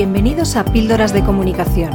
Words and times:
Bienvenidos 0.00 0.56
a 0.56 0.64
Píldoras 0.64 1.12
de 1.12 1.22
Comunicación, 1.22 1.90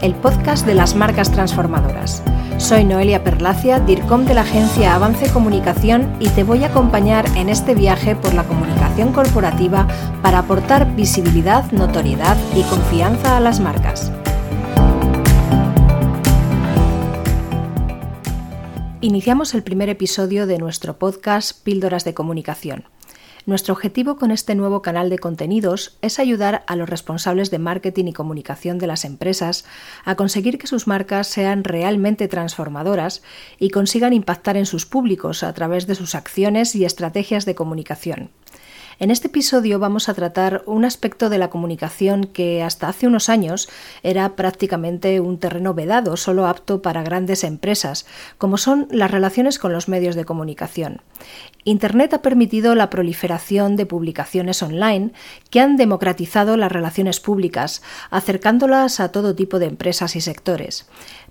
el 0.00 0.14
podcast 0.14 0.64
de 0.64 0.74
las 0.74 0.94
marcas 0.94 1.30
transformadoras. 1.30 2.22
Soy 2.56 2.84
Noelia 2.84 3.22
Perlacia, 3.22 3.80
DIRCOM 3.80 4.24
de 4.24 4.32
la 4.32 4.40
agencia 4.40 4.94
Avance 4.94 5.30
Comunicación 5.30 6.10
y 6.20 6.30
te 6.30 6.42
voy 6.42 6.64
a 6.64 6.68
acompañar 6.68 7.26
en 7.36 7.50
este 7.50 7.74
viaje 7.74 8.16
por 8.16 8.32
la 8.32 8.44
comunicación 8.44 9.12
corporativa 9.12 9.86
para 10.22 10.38
aportar 10.38 10.96
visibilidad, 10.96 11.70
notoriedad 11.70 12.38
y 12.56 12.62
confianza 12.62 13.36
a 13.36 13.40
las 13.40 13.60
marcas. 13.60 14.10
Iniciamos 19.02 19.52
el 19.52 19.62
primer 19.62 19.90
episodio 19.90 20.46
de 20.46 20.56
nuestro 20.56 20.98
podcast 20.98 21.62
Píldoras 21.62 22.06
de 22.06 22.14
Comunicación. 22.14 22.84
Nuestro 23.46 23.74
objetivo 23.74 24.16
con 24.16 24.30
este 24.30 24.54
nuevo 24.54 24.82
canal 24.82 25.08
de 25.08 25.18
contenidos 25.18 25.96
es 26.02 26.18
ayudar 26.18 26.62
a 26.66 26.76
los 26.76 26.88
responsables 26.88 27.50
de 27.50 27.58
marketing 27.58 28.06
y 28.06 28.12
comunicación 28.12 28.78
de 28.78 28.86
las 28.86 29.04
empresas 29.04 29.64
a 30.04 30.14
conseguir 30.14 30.58
que 30.58 30.66
sus 30.66 30.86
marcas 30.86 31.26
sean 31.26 31.64
realmente 31.64 32.28
transformadoras 32.28 33.22
y 33.58 33.70
consigan 33.70 34.12
impactar 34.12 34.56
en 34.56 34.66
sus 34.66 34.84
públicos 34.84 35.42
a 35.42 35.54
través 35.54 35.86
de 35.86 35.94
sus 35.94 36.14
acciones 36.14 36.74
y 36.74 36.84
estrategias 36.84 37.46
de 37.46 37.54
comunicación. 37.54 38.30
En 39.00 39.10
este 39.10 39.28
episodio 39.28 39.78
vamos 39.78 40.10
a 40.10 40.14
tratar 40.14 40.62
un 40.66 40.84
aspecto 40.84 41.30
de 41.30 41.38
la 41.38 41.48
comunicación 41.48 42.24
que 42.24 42.62
hasta 42.62 42.86
hace 42.86 43.06
unos 43.06 43.30
años 43.30 43.70
era 44.02 44.36
prácticamente 44.36 45.20
un 45.20 45.38
terreno 45.38 45.72
vedado, 45.72 46.18
solo 46.18 46.46
apto 46.46 46.82
para 46.82 47.02
grandes 47.02 47.42
empresas, 47.42 48.04
como 48.36 48.58
son 48.58 48.88
las 48.90 49.10
relaciones 49.10 49.58
con 49.58 49.72
los 49.72 49.88
medios 49.88 50.16
de 50.16 50.26
comunicación. 50.26 51.00
Internet 51.64 52.12
ha 52.12 52.20
permitido 52.20 52.74
la 52.74 52.90
proliferación 52.90 53.74
de 53.76 53.86
publicaciones 53.86 54.62
online 54.62 55.12
que 55.48 55.60
han 55.60 55.78
democratizado 55.78 56.58
las 56.58 56.70
relaciones 56.70 57.20
públicas, 57.20 57.80
acercándolas 58.10 59.00
a 59.00 59.12
todo 59.12 59.34
tipo 59.34 59.58
de 59.58 59.66
empresas 59.66 60.14
y 60.14 60.20
sectores. 60.20 60.86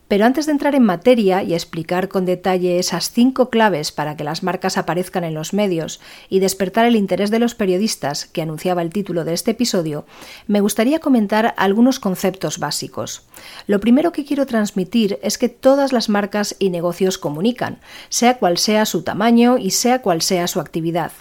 Pero 0.09 0.25
antes 0.25 0.47
de 0.47 0.53
entrar 0.53 0.73
en 0.73 0.83
materia 0.83 1.43
y 1.43 1.53
explicar 1.53 2.09
con 2.09 2.25
detalle 2.25 2.79
esas 2.79 3.11
cinco 3.11 3.51
claves 3.51 3.91
para 3.91 4.17
que 4.17 4.23
las 4.23 4.41
marcas 4.41 4.79
aparezcan 4.79 5.23
en 5.23 5.35
los 5.35 5.53
medios 5.53 6.01
y 6.29 6.39
despertar 6.39 6.87
el 6.87 6.95
interés 6.95 7.29
de 7.29 7.37
los 7.37 7.53
periodistas 7.53 8.25
que 8.25 8.41
anunciaba 8.41 8.81
el 8.81 8.89
título 8.89 9.23
de 9.23 9.35
este 9.35 9.51
episodio, 9.51 10.05
me 10.47 10.61
gustaría 10.61 10.97
comentar 10.97 11.53
algunos 11.57 11.99
conceptos 11.99 12.57
básicos. 12.57 13.21
Lo 13.67 13.79
primero 13.79 14.11
que 14.11 14.25
quiero 14.25 14.47
transmitir 14.47 15.19
es 15.21 15.37
que 15.37 15.47
todas 15.47 15.93
las 15.93 16.09
marcas 16.09 16.55
y 16.57 16.71
negocios 16.71 17.19
comunican, 17.19 17.77
sea 18.09 18.39
cual 18.39 18.57
sea 18.57 18.87
su 18.87 19.03
tamaño 19.03 19.59
y 19.59 19.69
sea 19.69 20.01
cual 20.01 20.23
sea 20.23 20.47
su 20.47 20.59
actividad. 20.59 21.11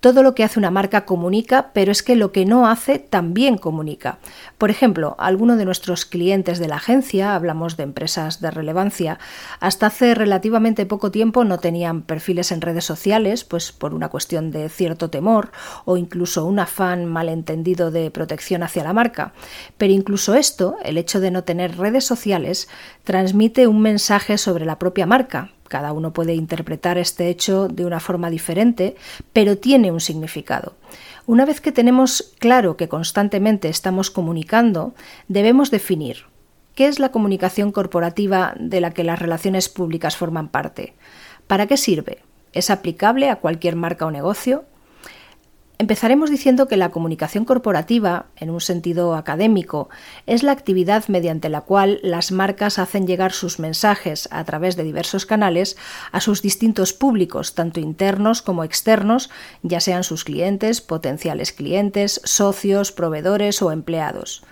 Todo 0.00 0.22
lo 0.22 0.34
que 0.34 0.44
hace 0.44 0.58
una 0.58 0.70
marca 0.70 1.04
comunica, 1.04 1.72
pero 1.74 1.92
es 1.92 2.02
que 2.02 2.16
lo 2.16 2.32
que 2.32 2.46
no 2.46 2.66
hace 2.66 2.98
también 2.98 3.58
comunica. 3.58 4.18
Por 4.56 4.70
ejemplo, 4.70 5.14
alguno 5.18 5.58
de 5.58 5.66
nuestros 5.66 6.06
clientes 6.06 6.58
de 6.58 6.68
la 6.68 6.76
agencia, 6.76 7.34
hablamos 7.34 7.76
de 7.76 7.82
empresas 7.82 8.40
de 8.40 8.50
relevancia, 8.50 9.18
hasta 9.60 9.88
hace 9.88 10.14
relativamente 10.14 10.86
poco 10.86 11.10
tiempo 11.10 11.44
no 11.44 11.58
tenían 11.58 12.00
perfiles 12.00 12.50
en 12.50 12.62
redes 12.62 12.86
sociales, 12.86 13.44
pues 13.44 13.72
por 13.72 13.92
una 13.92 14.08
cuestión 14.08 14.50
de 14.50 14.70
cierto 14.70 15.10
temor 15.10 15.52
o 15.84 15.98
incluso 15.98 16.46
un 16.46 16.60
afán 16.60 17.04
malentendido 17.04 17.90
de 17.90 18.10
protección 18.10 18.62
hacia 18.62 18.84
la 18.84 18.94
marca. 18.94 19.34
Pero 19.76 19.92
incluso 19.92 20.34
esto, 20.34 20.76
el 20.82 20.96
hecho 20.96 21.20
de 21.20 21.30
no 21.30 21.44
tener 21.44 21.76
redes 21.76 22.06
sociales, 22.06 22.68
transmite 23.04 23.66
un 23.66 23.82
mensaje 23.82 24.38
sobre 24.38 24.64
la 24.64 24.78
propia 24.78 25.04
marca, 25.04 25.50
cada 25.70 25.92
uno 25.92 26.12
puede 26.12 26.34
interpretar 26.34 26.98
este 26.98 27.28
hecho 27.28 27.68
de 27.68 27.86
una 27.86 28.00
forma 28.00 28.28
diferente, 28.28 28.96
pero 29.32 29.56
tiene 29.56 29.92
un 29.92 30.00
significado. 30.00 30.74
Una 31.26 31.44
vez 31.44 31.60
que 31.60 31.70
tenemos 31.70 32.34
claro 32.40 32.76
que 32.76 32.88
constantemente 32.88 33.68
estamos 33.68 34.10
comunicando, 34.10 34.94
debemos 35.28 35.70
definir 35.70 36.24
qué 36.74 36.88
es 36.88 36.98
la 36.98 37.12
comunicación 37.12 37.70
corporativa 37.70 38.52
de 38.58 38.80
la 38.80 38.90
que 38.90 39.04
las 39.04 39.20
relaciones 39.20 39.68
públicas 39.68 40.16
forman 40.16 40.48
parte. 40.48 40.94
¿Para 41.46 41.68
qué 41.68 41.76
sirve? 41.76 42.18
¿Es 42.52 42.68
aplicable 42.68 43.30
a 43.30 43.36
cualquier 43.36 43.76
marca 43.76 44.06
o 44.06 44.10
negocio? 44.10 44.64
Empezaremos 45.80 46.28
diciendo 46.28 46.68
que 46.68 46.76
la 46.76 46.90
comunicación 46.90 47.46
corporativa, 47.46 48.26
en 48.36 48.50
un 48.50 48.60
sentido 48.60 49.14
académico, 49.14 49.88
es 50.26 50.42
la 50.42 50.52
actividad 50.52 51.08
mediante 51.08 51.48
la 51.48 51.62
cual 51.62 52.00
las 52.02 52.32
marcas 52.32 52.78
hacen 52.78 53.06
llegar 53.06 53.32
sus 53.32 53.58
mensajes 53.58 54.28
a 54.30 54.44
través 54.44 54.76
de 54.76 54.84
diversos 54.84 55.24
canales 55.24 55.78
a 56.12 56.20
sus 56.20 56.42
distintos 56.42 56.92
públicos, 56.92 57.54
tanto 57.54 57.80
internos 57.80 58.42
como 58.42 58.62
externos, 58.62 59.30
ya 59.62 59.80
sean 59.80 60.04
sus 60.04 60.24
clientes, 60.24 60.82
potenciales 60.82 61.50
clientes, 61.50 62.20
socios, 62.24 62.92
proveedores 62.92 63.62
o 63.62 63.72
empleados. 63.72 64.42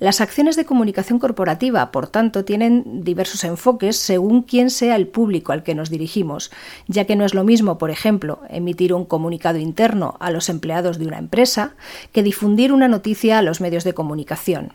Las 0.00 0.20
acciones 0.20 0.56
de 0.56 0.66
comunicación 0.66 1.18
corporativa, 1.18 1.92
por 1.92 2.08
tanto, 2.08 2.44
tienen 2.44 3.04
diversos 3.04 3.44
enfoques 3.44 3.96
según 3.96 4.42
quién 4.42 4.68
sea 4.68 4.96
el 4.96 5.06
público 5.06 5.52
al 5.52 5.62
que 5.62 5.74
nos 5.74 5.88
dirigimos, 5.88 6.50
ya 6.88 7.06
que 7.06 7.16
no 7.16 7.24
es 7.24 7.32
lo 7.32 7.44
mismo, 7.44 7.78
por 7.78 7.90
ejemplo, 7.90 8.40
emitir 8.50 8.92
un 8.92 9.06
comunicado 9.06 9.58
interno 9.58 10.16
a 10.18 10.30
los 10.30 10.50
empleados 10.50 10.73
de 10.82 11.06
una 11.06 11.18
empresa 11.18 11.74
que 12.12 12.22
difundir 12.22 12.72
una 12.72 12.88
noticia 12.88 13.38
a 13.38 13.42
los 13.42 13.60
medios 13.60 13.84
de 13.84 13.94
comunicación. 13.94 14.72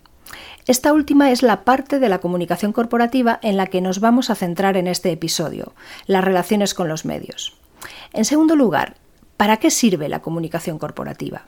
Esta 0.68 0.94
última 0.94 1.32
es 1.32 1.42
la 1.42 1.64
parte 1.64 2.00
de 2.00 2.10
la 2.10 2.20
comunicación 2.20 2.74
corporativa 2.74 3.40
en 3.42 3.58
la 3.58 3.68
que 3.68 3.82
nos 3.82 4.00
vamos 4.00 4.30
a 4.30 4.36
centrar 4.36 4.78
en 4.78 4.88
este 4.88 5.12
episodio, 5.12 5.74
las 6.06 6.24
relaciones 6.24 6.74
con 6.74 6.88
los 6.88 7.06
medios. 7.06 7.58
En 8.14 8.26
segundo 8.26 8.56
lugar, 8.56 8.96
¿para 9.38 9.58
qué 9.58 9.72
sirve 9.72 10.10
la 10.10 10.22
comunicación 10.22 10.78
corporativa? 10.78 11.44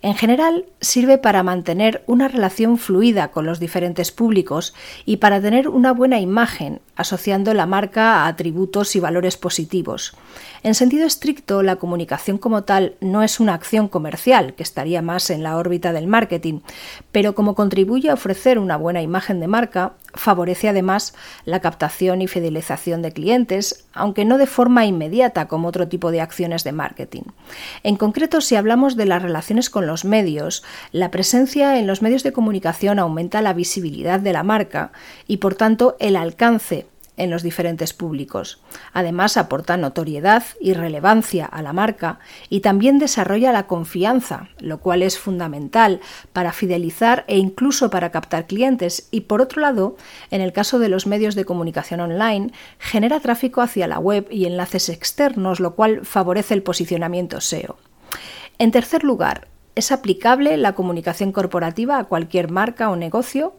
En 0.00 0.14
general, 0.14 0.66
sirve 0.80 1.18
para 1.18 1.42
mantener 1.42 2.04
una 2.06 2.28
relación 2.28 2.78
fluida 2.78 3.28
con 3.28 3.46
los 3.46 3.58
diferentes 3.58 4.12
públicos 4.12 4.74
y 5.04 5.16
para 5.16 5.40
tener 5.40 5.68
una 5.68 5.92
buena 5.92 6.20
imagen, 6.20 6.80
asociando 6.94 7.52
la 7.52 7.66
marca 7.66 8.16
a 8.16 8.26
atributos 8.28 8.94
y 8.94 9.00
valores 9.00 9.36
positivos. 9.36 10.14
En 10.62 10.74
sentido 10.74 11.06
estricto, 11.06 11.62
la 11.62 11.76
comunicación 11.76 12.38
como 12.38 12.62
tal 12.62 12.94
no 13.00 13.22
es 13.22 13.40
una 13.40 13.54
acción 13.54 13.88
comercial, 13.88 14.54
que 14.54 14.62
estaría 14.62 15.02
más 15.02 15.30
en 15.30 15.42
la 15.42 15.56
órbita 15.56 15.92
del 15.92 16.06
marketing, 16.06 16.60
pero 17.10 17.34
como 17.34 17.54
contribuye 17.54 18.10
a 18.10 18.14
ofrecer 18.14 18.58
una 18.58 18.76
buena 18.76 19.02
imagen 19.02 19.40
de 19.40 19.48
marca, 19.48 19.94
favorece 20.14 20.68
además 20.68 21.14
la 21.44 21.60
captación 21.60 22.22
y 22.22 22.28
fidelización 22.28 23.02
de 23.02 23.12
clientes, 23.12 23.86
aunque 23.92 24.24
no 24.24 24.38
de 24.38 24.46
forma 24.46 24.86
inmediata 24.86 25.48
como 25.48 25.68
otro 25.68 25.88
tipo 25.88 26.10
de 26.10 26.20
acciones 26.20 26.64
de 26.64 26.72
marketing. 26.72 27.22
En 27.82 27.96
concreto, 27.96 28.40
si 28.40 28.56
hablamos 28.56 28.96
de 28.96 29.06
las 29.06 29.22
relaciones 29.22 29.57
con 29.66 29.86
los 29.86 30.04
medios, 30.04 30.62
la 30.92 31.10
presencia 31.10 31.78
en 31.78 31.88
los 31.88 32.02
medios 32.02 32.22
de 32.22 32.32
comunicación 32.32 32.98
aumenta 32.98 33.42
la 33.42 33.52
visibilidad 33.52 34.20
de 34.20 34.32
la 34.32 34.44
marca 34.44 34.92
y 35.26 35.38
por 35.38 35.56
tanto 35.56 35.96
el 35.98 36.14
alcance 36.14 36.86
en 37.18 37.30
los 37.30 37.42
diferentes 37.42 37.92
públicos. 37.92 38.60
Además, 38.92 39.36
aporta 39.36 39.76
notoriedad 39.76 40.44
y 40.60 40.72
relevancia 40.72 41.44
a 41.44 41.60
la 41.60 41.72
marca 41.72 42.20
y 42.48 42.60
también 42.60 42.98
desarrolla 42.98 43.52
la 43.52 43.66
confianza, 43.66 44.48
lo 44.58 44.78
cual 44.78 45.02
es 45.02 45.18
fundamental 45.18 46.00
para 46.32 46.52
fidelizar 46.52 47.24
e 47.26 47.36
incluso 47.36 47.90
para 47.90 48.10
captar 48.10 48.46
clientes. 48.46 49.08
Y 49.10 49.22
por 49.22 49.42
otro 49.42 49.60
lado, 49.60 49.96
en 50.30 50.40
el 50.40 50.52
caso 50.52 50.78
de 50.78 50.88
los 50.88 51.06
medios 51.06 51.34
de 51.34 51.44
comunicación 51.44 52.00
online, 52.00 52.52
genera 52.78 53.20
tráfico 53.20 53.60
hacia 53.60 53.88
la 53.88 53.98
web 53.98 54.26
y 54.30 54.46
enlaces 54.46 54.88
externos, 54.88 55.60
lo 55.60 55.74
cual 55.74 56.06
favorece 56.06 56.54
el 56.54 56.62
posicionamiento 56.62 57.40
SEO. 57.40 57.76
En 58.58 58.72
tercer 58.72 59.04
lugar, 59.04 59.46
¿es 59.76 59.92
aplicable 59.92 60.56
la 60.56 60.74
comunicación 60.74 61.30
corporativa 61.30 61.98
a 61.98 62.04
cualquier 62.04 62.50
marca 62.50 62.90
o 62.90 62.96
negocio? 62.96 63.54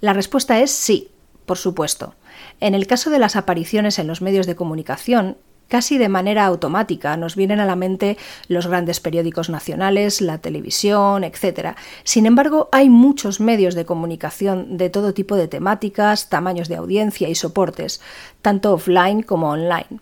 La 0.00 0.12
respuesta 0.12 0.60
es 0.60 0.70
sí, 0.70 1.08
por 1.44 1.58
supuesto. 1.58 2.14
En 2.60 2.74
el 2.74 2.86
caso 2.86 3.10
de 3.10 3.18
las 3.18 3.34
apariciones 3.34 3.98
en 3.98 4.06
los 4.06 4.22
medios 4.22 4.46
de 4.46 4.54
comunicación, 4.54 5.36
casi 5.66 5.98
de 5.98 6.08
manera 6.08 6.44
automática 6.44 7.16
nos 7.16 7.34
vienen 7.34 7.58
a 7.58 7.66
la 7.66 7.74
mente 7.74 8.16
los 8.46 8.68
grandes 8.68 9.00
periódicos 9.00 9.50
nacionales, 9.50 10.20
la 10.20 10.38
televisión, 10.38 11.24
etc. 11.24 11.76
Sin 12.04 12.26
embargo, 12.26 12.68
hay 12.70 12.88
muchos 12.88 13.40
medios 13.40 13.74
de 13.74 13.84
comunicación 13.84 14.76
de 14.76 14.90
todo 14.90 15.14
tipo 15.14 15.34
de 15.34 15.48
temáticas, 15.48 16.28
tamaños 16.28 16.68
de 16.68 16.76
audiencia 16.76 17.28
y 17.28 17.34
soportes, 17.34 18.00
tanto 18.40 18.72
offline 18.72 19.22
como 19.22 19.50
online. 19.50 20.00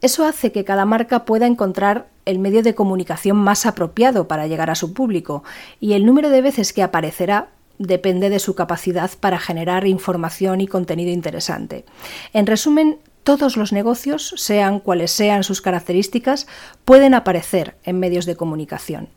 Eso 0.00 0.24
hace 0.24 0.52
que 0.52 0.64
cada 0.64 0.84
marca 0.84 1.24
pueda 1.24 1.46
encontrar 1.46 2.08
el 2.24 2.38
medio 2.38 2.62
de 2.62 2.74
comunicación 2.74 3.36
más 3.36 3.66
apropiado 3.66 4.28
para 4.28 4.46
llegar 4.46 4.70
a 4.70 4.74
su 4.74 4.92
público 4.92 5.44
y 5.80 5.94
el 5.94 6.04
número 6.04 6.28
de 6.28 6.42
veces 6.42 6.72
que 6.72 6.82
aparecerá 6.82 7.48
depende 7.78 8.30
de 8.30 8.38
su 8.38 8.54
capacidad 8.54 9.10
para 9.20 9.38
generar 9.38 9.86
información 9.86 10.60
y 10.60 10.66
contenido 10.66 11.10
interesante. 11.10 11.84
En 12.32 12.46
resumen, 12.46 12.98
todos 13.22 13.56
los 13.56 13.72
negocios, 13.72 14.34
sean 14.36 14.80
cuales 14.80 15.10
sean 15.10 15.42
sus 15.42 15.60
características, 15.60 16.46
pueden 16.84 17.12
aparecer 17.12 17.76
en 17.82 17.98
medios 17.98 18.24
de 18.24 18.36
comunicación. 18.36 19.08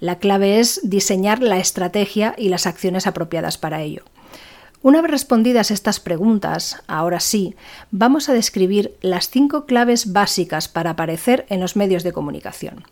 La 0.00 0.18
clave 0.18 0.58
es 0.58 0.80
diseñar 0.82 1.42
la 1.42 1.58
estrategia 1.58 2.34
y 2.38 2.48
las 2.48 2.66
acciones 2.66 3.06
apropiadas 3.06 3.58
para 3.58 3.82
ello. 3.82 4.04
Una 4.80 5.02
vez 5.02 5.10
respondidas 5.10 5.72
estas 5.72 5.98
preguntas, 5.98 6.82
ahora 6.86 7.18
sí, 7.18 7.56
vamos 7.90 8.28
a 8.28 8.32
describir 8.32 8.96
las 9.00 9.28
cinco 9.28 9.66
claves 9.66 10.12
básicas 10.12 10.68
para 10.68 10.90
aparecer 10.90 11.46
en 11.48 11.58
los 11.58 11.74
medios 11.74 12.04
de 12.04 12.12
comunicación. 12.12 12.84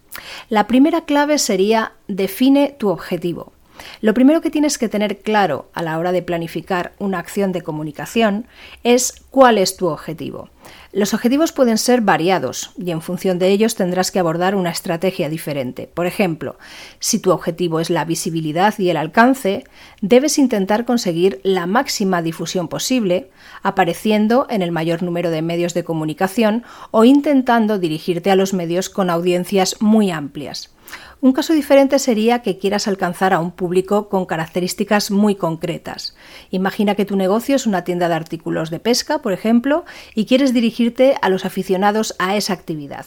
La 0.48 0.66
primera 0.66 1.04
clave 1.04 1.38
sería 1.38 1.92
define 2.08 2.74
tu 2.76 2.88
objetivo. 2.88 3.52
Lo 4.00 4.14
primero 4.14 4.40
que 4.40 4.50
tienes 4.50 4.78
que 4.78 4.88
tener 4.88 5.18
claro 5.18 5.68
a 5.74 5.82
la 5.82 5.98
hora 5.98 6.10
de 6.10 6.22
planificar 6.22 6.92
una 6.98 7.18
acción 7.20 7.52
de 7.52 7.62
comunicación 7.62 8.46
es 8.82 9.22
cuál 9.30 9.58
es 9.58 9.76
tu 9.76 9.86
objetivo. 9.86 10.48
Los 10.96 11.12
objetivos 11.12 11.52
pueden 11.52 11.76
ser 11.76 12.00
variados 12.00 12.70
y 12.78 12.90
en 12.90 13.02
función 13.02 13.38
de 13.38 13.48
ellos 13.48 13.74
tendrás 13.74 14.10
que 14.10 14.18
abordar 14.18 14.54
una 14.54 14.70
estrategia 14.70 15.28
diferente. 15.28 15.90
Por 15.92 16.06
ejemplo, 16.06 16.56
si 17.00 17.18
tu 17.18 17.32
objetivo 17.32 17.80
es 17.80 17.90
la 17.90 18.06
visibilidad 18.06 18.72
y 18.78 18.88
el 18.88 18.96
alcance, 18.96 19.64
debes 20.00 20.38
intentar 20.38 20.86
conseguir 20.86 21.38
la 21.42 21.66
máxima 21.66 22.22
difusión 22.22 22.68
posible, 22.68 23.28
apareciendo 23.62 24.46
en 24.48 24.62
el 24.62 24.72
mayor 24.72 25.02
número 25.02 25.28
de 25.28 25.42
medios 25.42 25.74
de 25.74 25.84
comunicación 25.84 26.64
o 26.92 27.04
intentando 27.04 27.78
dirigirte 27.78 28.30
a 28.30 28.36
los 28.36 28.54
medios 28.54 28.88
con 28.88 29.10
audiencias 29.10 29.76
muy 29.80 30.10
amplias. 30.10 30.75
Un 31.22 31.32
caso 31.32 31.54
diferente 31.54 31.98
sería 31.98 32.42
que 32.42 32.58
quieras 32.58 32.86
alcanzar 32.86 33.32
a 33.32 33.40
un 33.40 33.50
público 33.50 34.10
con 34.10 34.26
características 34.26 35.10
muy 35.10 35.34
concretas. 35.34 36.14
Imagina 36.50 36.94
que 36.94 37.06
tu 37.06 37.16
negocio 37.16 37.56
es 37.56 37.66
una 37.66 37.84
tienda 37.84 38.08
de 38.08 38.14
artículos 38.14 38.68
de 38.70 38.80
pesca, 38.80 39.22
por 39.22 39.32
ejemplo, 39.32 39.86
y 40.14 40.26
quieres 40.26 40.52
dirigirte 40.52 41.16
a 41.22 41.30
los 41.30 41.46
aficionados 41.46 42.14
a 42.18 42.36
esa 42.36 42.52
actividad. 42.52 43.06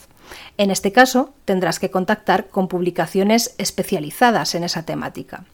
En 0.58 0.72
este 0.72 0.92
caso, 0.92 1.34
tendrás 1.46 1.80
que 1.80 1.92
contactar 1.92 2.48
con 2.48 2.68
publicaciones 2.68 3.54
especializadas 3.60 4.56
en 4.56 4.64
esa 4.64 4.84
temática. 4.84 5.46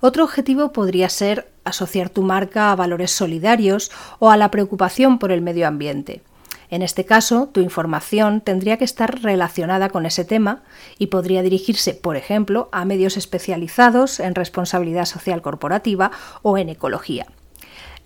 Otro 0.00 0.24
objetivo 0.24 0.72
podría 0.72 1.08
ser 1.08 1.50
asociar 1.64 2.10
tu 2.10 2.22
marca 2.22 2.70
a 2.70 2.76
valores 2.76 3.12
solidarios 3.12 3.90
o 4.18 4.30
a 4.30 4.36
la 4.36 4.50
preocupación 4.50 5.18
por 5.18 5.32
el 5.32 5.40
medio 5.40 5.66
ambiente. 5.66 6.22
En 6.70 6.82
este 6.82 7.04
caso, 7.04 7.48
tu 7.52 7.60
información 7.60 8.40
tendría 8.40 8.76
que 8.76 8.84
estar 8.84 9.22
relacionada 9.22 9.88
con 9.88 10.06
ese 10.06 10.24
tema 10.24 10.62
y 10.98 11.06
podría 11.06 11.42
dirigirse, 11.42 11.94
por 11.94 12.16
ejemplo, 12.16 12.68
a 12.72 12.84
medios 12.84 13.16
especializados 13.16 14.20
en 14.20 14.34
responsabilidad 14.34 15.04
social 15.04 15.42
corporativa 15.42 16.10
o 16.42 16.58
en 16.58 16.68
ecología. 16.68 17.26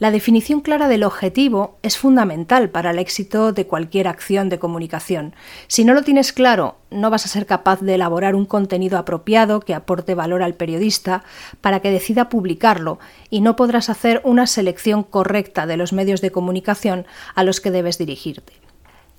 La 0.01 0.13
definición 0.13 0.61
clara 0.61 0.87
del 0.87 1.03
objetivo 1.03 1.77
es 1.83 1.99
fundamental 1.99 2.71
para 2.71 2.93
el 2.93 3.01
éxito 3.01 3.53
de 3.53 3.67
cualquier 3.67 4.07
acción 4.07 4.49
de 4.49 4.61
comunicación. 4.61 5.35
Si 5.67 5.85
no 5.85 5.93
lo 5.93 6.03
tienes 6.03 6.33
claro, 6.33 6.77
no 6.93 7.11
vas 7.11 7.25
a 7.25 7.29
ser 7.29 7.47
capaz 7.47 7.81
de 7.81 7.97
elaborar 7.97 8.37
un 8.37 8.47
contenido 8.47 8.97
apropiado 8.97 9.59
que 9.59 9.75
aporte 9.75 10.15
valor 10.15 10.45
al 10.45 10.55
periodista 10.55 11.25
para 11.61 11.81
que 11.81 11.91
decida 11.91 12.29
publicarlo 12.29 13.01
y 13.29 13.41
no 13.41 13.57
podrás 13.57 13.91
hacer 13.91 14.21
una 14.23 14.47
selección 14.47 15.03
correcta 15.03 15.67
de 15.67 15.77
los 15.77 15.93
medios 15.93 16.21
de 16.21 16.31
comunicación 16.31 17.05
a 17.35 17.43
los 17.43 17.61
que 17.61 17.73
debes 17.73 17.99
dirigirte. 17.99 18.53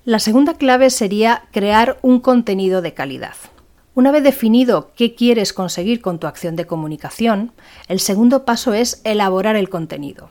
La 0.06 0.18
segunda 0.18 0.54
clave 0.54 0.88
sería 0.88 1.42
crear 1.52 1.98
un 2.00 2.20
contenido 2.20 2.80
de 2.80 2.94
calidad. 2.94 3.34
Una 3.94 4.12
vez 4.12 4.22
definido 4.22 4.92
qué 4.96 5.14
quieres 5.14 5.52
conseguir 5.52 6.00
con 6.00 6.18
tu 6.18 6.26
acción 6.26 6.56
de 6.56 6.66
comunicación, 6.66 7.52
el 7.86 8.00
segundo 8.00 8.46
paso 8.46 8.72
es 8.72 9.02
elaborar 9.04 9.56
el 9.56 9.68
contenido. 9.68 10.30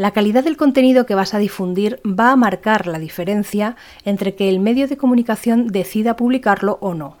La 0.00 0.12
calidad 0.12 0.44
del 0.44 0.56
contenido 0.56 1.04
que 1.04 1.14
vas 1.14 1.34
a 1.34 1.38
difundir 1.38 2.00
va 2.06 2.32
a 2.32 2.36
marcar 2.36 2.86
la 2.86 2.98
diferencia 2.98 3.76
entre 4.06 4.34
que 4.34 4.48
el 4.48 4.58
medio 4.58 4.88
de 4.88 4.96
comunicación 4.96 5.66
decida 5.66 6.16
publicarlo 6.16 6.78
o 6.80 6.94
no. 6.94 7.18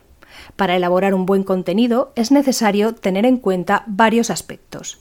Para 0.56 0.76
elaborar 0.76 1.12
un 1.12 1.26
buen 1.26 1.42
contenido 1.44 2.10
es 2.16 2.32
necesario 2.32 2.94
tener 2.94 3.26
en 3.26 3.36
cuenta 3.36 3.84
varios 3.86 4.30
aspectos. 4.30 4.98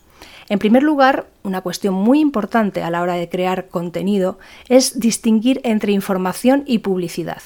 En 0.50 0.60
primer 0.60 0.84
lugar, 0.84 1.28
una 1.44 1.62
cuestión 1.62 1.94
muy 1.94 2.20
importante 2.20 2.84
a 2.84 2.90
la 2.90 3.02
hora 3.02 3.14
de 3.14 3.30
crear 3.30 3.70
contenido 3.70 4.40
es 4.68 5.00
distinguir 5.00 5.62
entre 5.64 5.94
información 5.94 6.64
y 6.66 6.80
publicidad. 6.80 7.42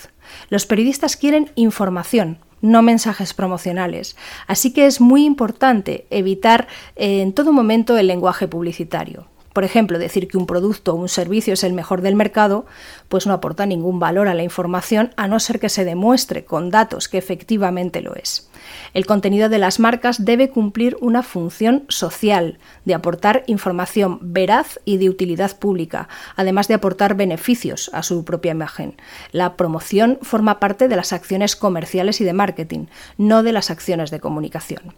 Los 0.49 0.65
periodistas 0.65 1.15
quieren 1.15 1.51
información, 1.53 2.39
no 2.59 2.81
mensajes 2.81 3.35
promocionales. 3.35 4.15
Así 4.47 4.73
que 4.73 4.87
es 4.87 4.99
muy 4.99 5.25
importante 5.25 6.07
evitar 6.09 6.67
en 6.95 7.33
todo 7.33 7.53
momento 7.53 7.99
el 7.99 8.07
lenguaje 8.07 8.47
publicitario. 8.47 9.27
Por 9.53 9.63
ejemplo, 9.63 9.99
decir 9.99 10.27
que 10.27 10.37
un 10.37 10.47
producto 10.47 10.93
o 10.93 10.95
un 10.95 11.09
servicio 11.09 11.53
es 11.53 11.63
el 11.63 11.73
mejor 11.73 12.01
del 12.01 12.15
mercado, 12.15 12.65
pues 13.07 13.27
no 13.27 13.33
aporta 13.33 13.67
ningún 13.67 13.99
valor 13.99 14.27
a 14.27 14.33
la 14.33 14.43
información 14.43 15.13
a 15.15 15.27
no 15.27 15.39
ser 15.39 15.59
que 15.59 15.69
se 15.69 15.85
demuestre 15.85 16.43
con 16.43 16.71
datos 16.71 17.07
que 17.07 17.19
efectivamente 17.19 18.01
lo 18.01 18.15
es. 18.15 18.49
El 18.93 19.05
contenido 19.05 19.49
de 19.49 19.59
las 19.59 19.79
marcas 19.79 20.25
debe 20.25 20.49
cumplir 20.49 20.97
una 21.01 21.21
función 21.21 21.83
social, 21.87 22.57
de 22.85 22.95
aportar 22.95 23.43
información 23.45 24.19
veraz 24.21 24.79
y 24.85 24.97
de 24.97 25.09
utilidad 25.09 25.57
pública, 25.57 26.07
además 26.35 26.67
de 26.67 26.73
aportar 26.73 27.15
beneficios 27.15 27.91
a 27.93 28.01
su 28.01 28.25
propia 28.25 28.51
imagen. 28.51 28.95
La 29.31 29.55
promoción 29.55 30.17
forma 30.21 30.59
parte 30.59 30.87
de 30.87 30.95
las 30.95 31.13
acciones 31.13 31.55
comerciales 31.55 32.21
y 32.21 32.23
de 32.23 32.33
marketing, 32.33 32.87
no 33.17 33.43
de 33.43 33.51
las 33.51 33.69
acciones 33.69 34.09
de 34.09 34.19
comunicación. 34.19 34.93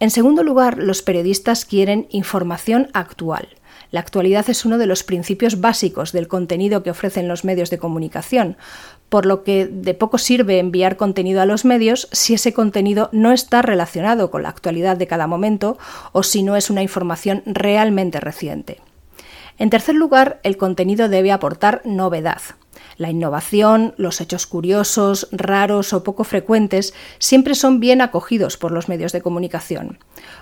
En 0.00 0.10
segundo 0.10 0.44
lugar, 0.44 0.78
los 0.78 1.02
periodistas 1.02 1.64
quieren 1.64 2.06
información 2.10 2.88
actual. 2.92 3.48
La 3.90 4.00
actualidad 4.00 4.48
es 4.50 4.64
uno 4.64 4.76
de 4.78 4.86
los 4.86 5.02
principios 5.02 5.60
básicos 5.60 6.12
del 6.12 6.28
contenido 6.28 6.82
que 6.82 6.90
ofrecen 6.90 7.28
los 7.28 7.44
medios 7.44 7.70
de 7.70 7.78
comunicación, 7.78 8.56
por 9.08 9.24
lo 9.24 9.42
que 9.44 9.66
de 9.66 9.94
poco 9.94 10.18
sirve 10.18 10.58
enviar 10.58 10.96
contenido 10.96 11.40
a 11.40 11.46
los 11.46 11.64
medios 11.64 12.08
si 12.12 12.34
ese 12.34 12.52
contenido 12.52 13.08
no 13.12 13.32
está 13.32 13.62
relacionado 13.62 14.30
con 14.30 14.42
la 14.42 14.50
actualidad 14.50 14.96
de 14.96 15.06
cada 15.06 15.26
momento 15.26 15.78
o 16.12 16.22
si 16.22 16.42
no 16.42 16.56
es 16.56 16.68
una 16.68 16.82
información 16.82 17.42
realmente 17.46 18.20
reciente. 18.20 18.80
En 19.58 19.70
tercer 19.70 19.94
lugar, 19.94 20.38
el 20.42 20.56
contenido 20.56 21.08
debe 21.08 21.32
aportar 21.32 21.82
novedad. 21.84 22.40
La 22.98 23.10
innovación, 23.10 23.94
los 23.96 24.20
hechos 24.20 24.48
curiosos, 24.48 25.28
raros 25.30 25.92
o 25.92 26.02
poco 26.02 26.24
frecuentes 26.24 26.94
siempre 27.20 27.54
son 27.54 27.78
bien 27.78 28.00
acogidos 28.00 28.56
por 28.56 28.72
los 28.72 28.88
medios 28.88 29.12
de 29.12 29.22
comunicación. 29.22 30.00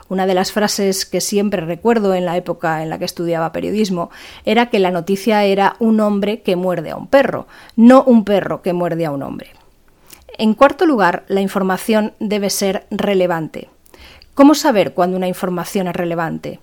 Una 0.08 0.26
de 0.26 0.32
las 0.32 0.52
frases 0.52 1.04
que 1.04 1.20
siempre 1.20 1.60
recuerdo 1.60 2.14
en 2.14 2.24
la 2.24 2.38
época 2.38 2.82
en 2.82 2.88
la 2.88 2.98
que 2.98 3.04
estudiaba 3.04 3.52
periodismo 3.52 4.10
era 4.46 4.70
que 4.70 4.78
la 4.78 4.90
noticia 4.90 5.44
era 5.44 5.76
un 5.80 6.00
hombre 6.00 6.40
que 6.40 6.56
muerde 6.56 6.92
a 6.92 6.96
un 6.96 7.08
perro, 7.08 7.46
no 7.76 8.02
un 8.04 8.24
perro 8.24 8.62
que 8.62 8.72
muerde 8.72 9.04
a 9.04 9.10
un 9.10 9.22
hombre. 9.22 9.50
En 10.38 10.54
cuarto 10.54 10.86
lugar, 10.86 11.24
la 11.28 11.42
información 11.42 12.14
debe 12.20 12.48
ser 12.48 12.86
relevante. 12.90 13.68
¿Cómo 14.32 14.54
saber 14.54 14.94
cuándo 14.94 15.18
una 15.18 15.28
información 15.28 15.88
es 15.88 15.96
relevante? 15.96 16.60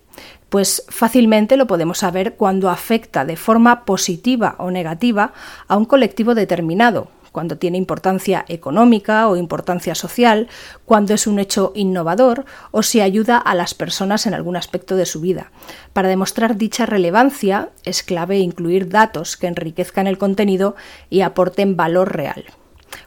Pues 0.53 0.85
fácilmente 0.87 1.57
lo 1.57 1.65
podemos 1.65 1.97
saber 1.97 2.35
cuando 2.35 2.69
afecta 2.69 3.25
de 3.25 3.37
forma 3.37 3.85
positiva 3.85 4.53
o 4.59 4.69
negativa 4.69 5.33
a 5.67 5.77
un 5.77 5.85
colectivo 5.85 6.35
determinado, 6.35 7.07
cuando 7.31 7.57
tiene 7.57 7.79
importancia 7.79 8.45
económica 8.47 9.27
o 9.29 9.35
importancia 9.35 9.95
social, 9.95 10.47
cuando 10.85 11.15
es 11.15 11.25
un 11.25 11.39
hecho 11.39 11.71
innovador 11.73 12.45
o 12.69 12.83
si 12.83 13.01
ayuda 13.01 13.39
a 13.39 13.55
las 13.55 13.73
personas 13.73 14.27
en 14.27 14.35
algún 14.35 14.55
aspecto 14.55 14.95
de 14.95 15.07
su 15.07 15.21
vida. 15.21 15.51
Para 15.91 16.07
demostrar 16.07 16.55
dicha 16.55 16.85
relevancia 16.85 17.69
es 17.83 18.03
clave 18.03 18.37
incluir 18.37 18.89
datos 18.89 19.37
que 19.37 19.47
enriquezcan 19.47 20.05
el 20.05 20.19
contenido 20.19 20.75
y 21.09 21.21
aporten 21.21 21.75
valor 21.75 22.15
real. 22.15 22.45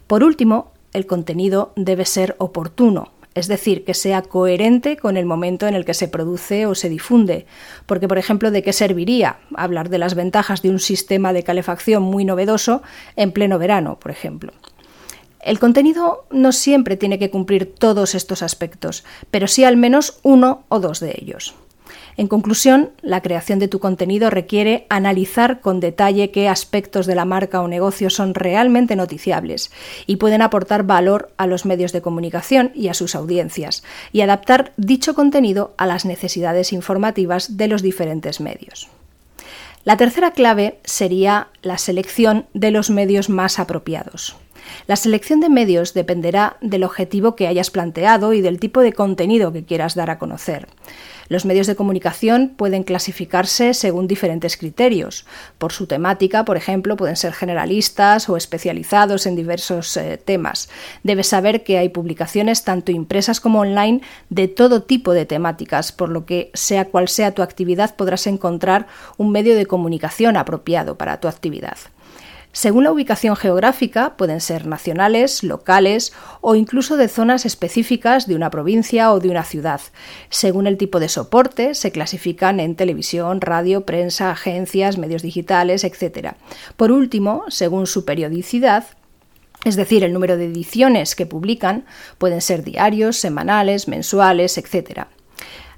Por 0.09 0.25
último, 0.25 0.73
el 0.93 1.07
contenido 1.07 1.73
debe 1.77 2.07
ser 2.07 2.35
oportuno, 2.39 3.13
es 3.37 3.49
decir, 3.49 3.85
que 3.85 3.93
sea 3.93 4.23
coherente 4.23 4.97
con 4.97 5.19
el 5.19 5.27
momento 5.27 5.67
en 5.67 5.75
el 5.75 5.85
que 5.85 5.93
se 5.93 6.09
produce 6.09 6.65
o 6.65 6.75
se 6.75 6.89
difunde. 6.89 7.47
Porque, 7.85 8.09
por 8.09 8.17
ejemplo, 8.17 8.51
¿de 8.51 8.63
qué 8.63 8.73
serviría 8.73 9.41
hablar 9.55 9.91
de 9.91 9.99
las 9.99 10.15
ventajas 10.15 10.63
de 10.63 10.71
un 10.71 10.81
sistema 10.81 11.35
de 11.35 11.43
calefacción 11.43 12.03
muy 12.03 12.25
novedoso 12.25 12.83
en 13.15 13.33
pleno 13.33 13.59
verano, 13.59 14.01
por 14.01 14.11
ejemplo? 14.11 14.55
El 15.41 15.59
contenido 15.59 16.27
no 16.31 16.51
siempre 16.51 16.97
tiene 16.97 17.19
que 17.19 17.31
cumplir 17.31 17.75
todos 17.75 18.15
estos 18.15 18.43
aspectos, 18.43 19.05
pero 19.31 19.49
sí 19.49 19.65
al 19.65 19.77
menos 19.77 20.19
uno 20.23 20.65
o 20.71 20.81
dos 20.81 20.99
de 20.99 21.15
ellos. 21.21 21.55
En 22.19 22.29
conclusión, 22.29 22.93
la 23.03 23.21
creación 23.21 23.59
de 23.59 23.69
tu 23.69 23.79
contenido 23.79 24.31
requiere 24.31 24.87
analizar 24.89 25.61
con 25.61 25.81
detalle 25.81 26.31
qué 26.31 26.49
aspectos 26.49 27.07
de 27.07 27.15
la 27.15 27.27
marca 27.27 27.61
o 27.61 27.69
negocio 27.69 28.09
son 28.09 28.35
realmente 28.35 28.97
noticiables 28.97 29.71
y 30.07 30.17
pueden 30.17 30.41
aportar 30.41 30.85
valor 30.85 31.31
a 31.37 31.47
los 31.47 31.67
medios 31.67 31.93
de 31.93 32.01
comunicación 32.01 32.73
y 32.75 32.89
a 32.89 32.95
sus 32.95 33.15
audiencias, 33.15 33.85
y 34.13 34.23
adaptar 34.23 34.73
dicho 34.79 35.15
contenido 35.15 35.75
a 35.77 35.87
las 35.87 36.07
necesidades 36.07 36.73
informativas 36.73 37.59
de 37.59 37.69
los 37.69 37.83
diferentes 37.83 38.41
medios. 38.41 38.89
La 39.85 39.97
tercera 39.97 40.33
clave 40.33 40.81
sería 40.85 41.49
la 41.63 41.79
selección 41.79 42.47
de 42.55 42.71
los 42.71 42.91
medios 42.91 43.29
más 43.29 43.59
apropiados. 43.59 44.37
La 44.87 44.97
selección 44.97 45.41
de 45.41 45.49
medios 45.49 45.95
dependerá 45.95 46.57
del 46.61 46.83
objetivo 46.83 47.37
que 47.37 47.47
hayas 47.47 47.71
planteado 47.71 48.33
y 48.33 48.41
del 48.41 48.59
tipo 48.59 48.81
de 48.81 48.93
contenido 48.93 49.53
que 49.53 49.65
quieras 49.65 49.95
dar 49.95 50.11
a 50.11 50.19
conocer. 50.19 50.67
Los 51.29 51.45
medios 51.45 51.67
de 51.67 51.77
comunicación 51.77 52.55
pueden 52.57 52.85
clasificarse 52.85 53.75
según 53.75 54.07
diferentes 54.07 54.57
criterios. 54.57 55.27
Por 55.59 55.73
su 55.73 55.87
temática, 55.87 56.45
por 56.45 56.57
ejemplo, 56.57 56.97
pueden 56.97 57.17
ser 57.17 57.33
generalistas 57.33 58.29
o 58.29 58.37
especializados 58.37 59.27
en 59.27 59.37
diversos 59.37 59.97
eh, 59.97 60.19
temas. 60.23 60.69
Debes 61.03 61.29
saber 61.29 61.65
que 61.65 61.79
hay 61.79 61.89
publicaciones 61.89 62.65
tanto 62.65 62.93
impresas 62.93 63.41
como 63.41 63.61
online 63.61 64.01
de 64.31 64.49
todo 64.49 64.83
tipo 64.83 65.13
de 65.13 65.27
temáticas, 65.27 65.93
por 65.93 66.11
lo 66.11 66.27
que 66.27 66.51
sea 66.55 66.87
cual 66.87 67.09
sea 67.09 67.33
tu 67.33 67.43
actividad 67.43 67.97
podrás 67.97 68.27
encontrar 68.27 68.87
un 69.17 69.33
medio 69.33 69.57
de 69.57 69.67
comunicación 69.67 70.37
apropiado 70.37 70.97
para 70.97 71.21
tu 71.21 71.29
actividad. 71.29 71.77
Según 72.57 72.85
la 72.85 72.91
ubicación 72.91 73.37
geográfica, 73.37 74.17
pueden 74.17 74.41
ser 74.41 74.67
nacionales, 74.67 75.43
locales 75.43 76.15
o 76.41 76.55
incluso 76.55 76.97
de 76.97 77.07
zonas 77.07 77.45
específicas 77.45 78.27
de 78.27 78.35
una 78.35 78.49
provincia 78.49 79.13
o 79.13 79.21
de 79.21 79.29
una 79.29 79.45
ciudad. 79.45 79.83
Según 80.31 80.67
el 80.67 80.79
tipo 80.79 80.99
de 80.99 81.11
soporte, 81.11 81.75
se 81.75 81.93
clasifican 81.93 82.59
en 82.59 82.75
televisión, 82.75 83.43
radio, 83.43 83.83
prensa, 83.83 84.31
agencias, 84.31 84.97
medios 84.97 85.21
digitales, 85.21 85.85
etc. 85.85 86.33
Por 86.79 86.93
último, 86.93 87.45
según 87.49 87.87
su 87.87 88.07
periodicidad, 88.07 88.85
es 89.67 89.77
decir, 89.77 90.03
el 90.03 90.15
número 90.15 90.39
de 90.39 90.47
ediciones 90.47 91.15
que 91.15 91.27
publican, 91.27 91.85
pueden 92.17 92.41
ser 92.41 92.65
diarios, 92.65 93.19
semanales, 93.19 93.87
mensuales, 93.87 94.57
etc. 94.57 95.09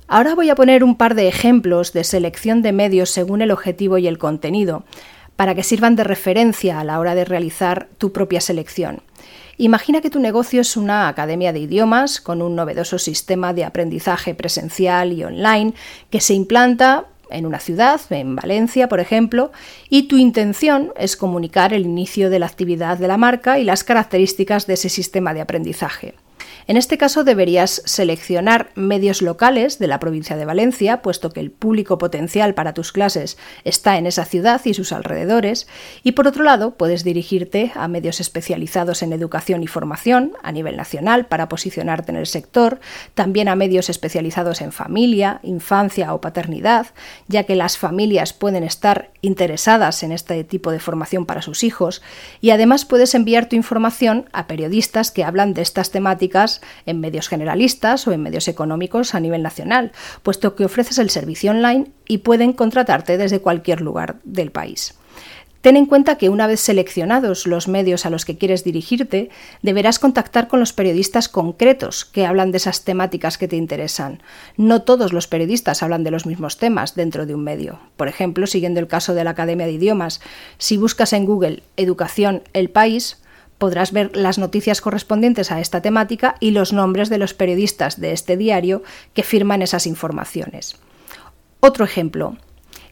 Ahora 0.06 0.36
voy 0.36 0.48
a 0.48 0.54
poner 0.54 0.84
un 0.84 0.96
par 0.96 1.16
de 1.16 1.26
ejemplos 1.26 1.92
de 1.92 2.04
selección 2.04 2.62
de 2.62 2.70
medios 2.70 3.10
según 3.10 3.42
el 3.42 3.50
objetivo 3.50 3.98
y 3.98 4.06
el 4.06 4.18
contenido 4.18 4.84
para 5.38 5.54
que 5.54 5.62
sirvan 5.62 5.94
de 5.94 6.02
referencia 6.02 6.80
a 6.80 6.84
la 6.84 6.98
hora 6.98 7.14
de 7.14 7.24
realizar 7.24 7.86
tu 7.96 8.10
propia 8.10 8.40
selección. 8.40 9.02
Imagina 9.56 10.00
que 10.00 10.10
tu 10.10 10.18
negocio 10.18 10.60
es 10.60 10.76
una 10.76 11.06
academia 11.06 11.52
de 11.52 11.60
idiomas 11.60 12.20
con 12.20 12.42
un 12.42 12.56
novedoso 12.56 12.98
sistema 12.98 13.54
de 13.54 13.64
aprendizaje 13.64 14.34
presencial 14.34 15.12
y 15.12 15.22
online 15.22 15.74
que 16.10 16.20
se 16.20 16.34
implanta 16.34 17.04
en 17.30 17.46
una 17.46 17.60
ciudad, 17.60 18.00
en 18.10 18.34
Valencia, 18.34 18.88
por 18.88 18.98
ejemplo, 18.98 19.52
y 19.88 20.08
tu 20.08 20.16
intención 20.16 20.92
es 20.96 21.16
comunicar 21.16 21.72
el 21.72 21.84
inicio 21.84 22.30
de 22.30 22.40
la 22.40 22.46
actividad 22.46 22.98
de 22.98 23.06
la 23.06 23.16
marca 23.16 23.60
y 23.60 23.64
las 23.64 23.84
características 23.84 24.66
de 24.66 24.74
ese 24.74 24.88
sistema 24.88 25.34
de 25.34 25.42
aprendizaje. 25.42 26.14
En 26.68 26.76
este 26.76 26.98
caso 26.98 27.24
deberías 27.24 27.80
seleccionar 27.86 28.68
medios 28.74 29.22
locales 29.22 29.78
de 29.78 29.86
la 29.86 29.98
provincia 29.98 30.36
de 30.36 30.44
Valencia, 30.44 31.00
puesto 31.00 31.30
que 31.30 31.40
el 31.40 31.50
público 31.50 31.96
potencial 31.96 32.52
para 32.52 32.74
tus 32.74 32.92
clases 32.92 33.38
está 33.64 33.96
en 33.96 34.04
esa 34.04 34.26
ciudad 34.26 34.60
y 34.66 34.74
sus 34.74 34.92
alrededores, 34.92 35.66
y 36.02 36.12
por 36.12 36.26
otro 36.26 36.44
lado 36.44 36.74
puedes 36.74 37.04
dirigirte 37.04 37.72
a 37.74 37.88
medios 37.88 38.20
especializados 38.20 39.02
en 39.02 39.14
educación 39.14 39.62
y 39.62 39.66
formación 39.66 40.32
a 40.42 40.52
nivel 40.52 40.76
nacional 40.76 41.24
para 41.24 41.48
posicionarte 41.48 42.12
en 42.12 42.18
el 42.18 42.26
sector, 42.26 42.80
también 43.14 43.48
a 43.48 43.56
medios 43.56 43.88
especializados 43.88 44.60
en 44.60 44.70
familia, 44.70 45.40
infancia 45.42 46.12
o 46.12 46.20
paternidad, 46.20 46.88
ya 47.28 47.44
que 47.44 47.56
las 47.56 47.78
familias 47.78 48.34
pueden 48.34 48.62
estar 48.62 49.10
interesadas 49.22 50.02
en 50.02 50.12
este 50.12 50.44
tipo 50.44 50.70
de 50.70 50.80
formación 50.80 51.24
para 51.24 51.40
sus 51.40 51.64
hijos, 51.64 52.02
y 52.42 52.50
además 52.50 52.84
puedes 52.84 53.14
enviar 53.14 53.48
tu 53.48 53.56
información 53.56 54.28
a 54.34 54.46
periodistas 54.46 55.10
que 55.10 55.24
hablan 55.24 55.54
de 55.54 55.62
estas 55.62 55.90
temáticas 55.90 56.57
en 56.86 57.00
medios 57.00 57.28
generalistas 57.28 58.06
o 58.06 58.12
en 58.12 58.22
medios 58.22 58.48
económicos 58.48 59.14
a 59.14 59.20
nivel 59.20 59.42
nacional, 59.42 59.92
puesto 60.22 60.54
que 60.54 60.64
ofreces 60.64 60.98
el 60.98 61.10
servicio 61.10 61.50
online 61.50 61.90
y 62.06 62.18
pueden 62.18 62.52
contratarte 62.52 63.18
desde 63.18 63.40
cualquier 63.40 63.80
lugar 63.80 64.16
del 64.24 64.50
país. 64.50 64.94
Ten 65.60 65.76
en 65.76 65.86
cuenta 65.86 66.18
que 66.18 66.28
una 66.28 66.46
vez 66.46 66.60
seleccionados 66.60 67.46
los 67.46 67.66
medios 67.66 68.06
a 68.06 68.10
los 68.10 68.24
que 68.24 68.38
quieres 68.38 68.62
dirigirte, 68.62 69.28
deberás 69.60 69.98
contactar 69.98 70.46
con 70.46 70.60
los 70.60 70.72
periodistas 70.72 71.28
concretos 71.28 72.04
que 72.04 72.26
hablan 72.26 72.52
de 72.52 72.58
esas 72.58 72.84
temáticas 72.84 73.38
que 73.38 73.48
te 73.48 73.56
interesan. 73.56 74.22
No 74.56 74.82
todos 74.82 75.12
los 75.12 75.26
periodistas 75.26 75.82
hablan 75.82 76.04
de 76.04 76.12
los 76.12 76.26
mismos 76.26 76.58
temas 76.58 76.94
dentro 76.94 77.26
de 77.26 77.34
un 77.34 77.42
medio. 77.42 77.80
Por 77.96 78.06
ejemplo, 78.06 78.46
siguiendo 78.46 78.78
el 78.78 78.86
caso 78.86 79.14
de 79.14 79.24
la 79.24 79.30
Academia 79.30 79.66
de 79.66 79.72
Idiomas, 79.72 80.20
si 80.58 80.76
buscas 80.76 81.12
en 81.12 81.26
Google 81.26 81.64
Educación 81.76 82.44
El 82.52 82.70
País, 82.70 83.18
podrás 83.58 83.92
ver 83.92 84.16
las 84.16 84.38
noticias 84.38 84.80
correspondientes 84.80 85.52
a 85.52 85.60
esta 85.60 85.82
temática 85.82 86.36
y 86.40 86.52
los 86.52 86.72
nombres 86.72 87.08
de 87.10 87.18
los 87.18 87.34
periodistas 87.34 88.00
de 88.00 88.12
este 88.12 88.36
diario 88.36 88.82
que 89.14 89.22
firman 89.22 89.62
esas 89.62 89.86
informaciones. 89.86 90.76
Otro 91.60 91.84
ejemplo. 91.84 92.36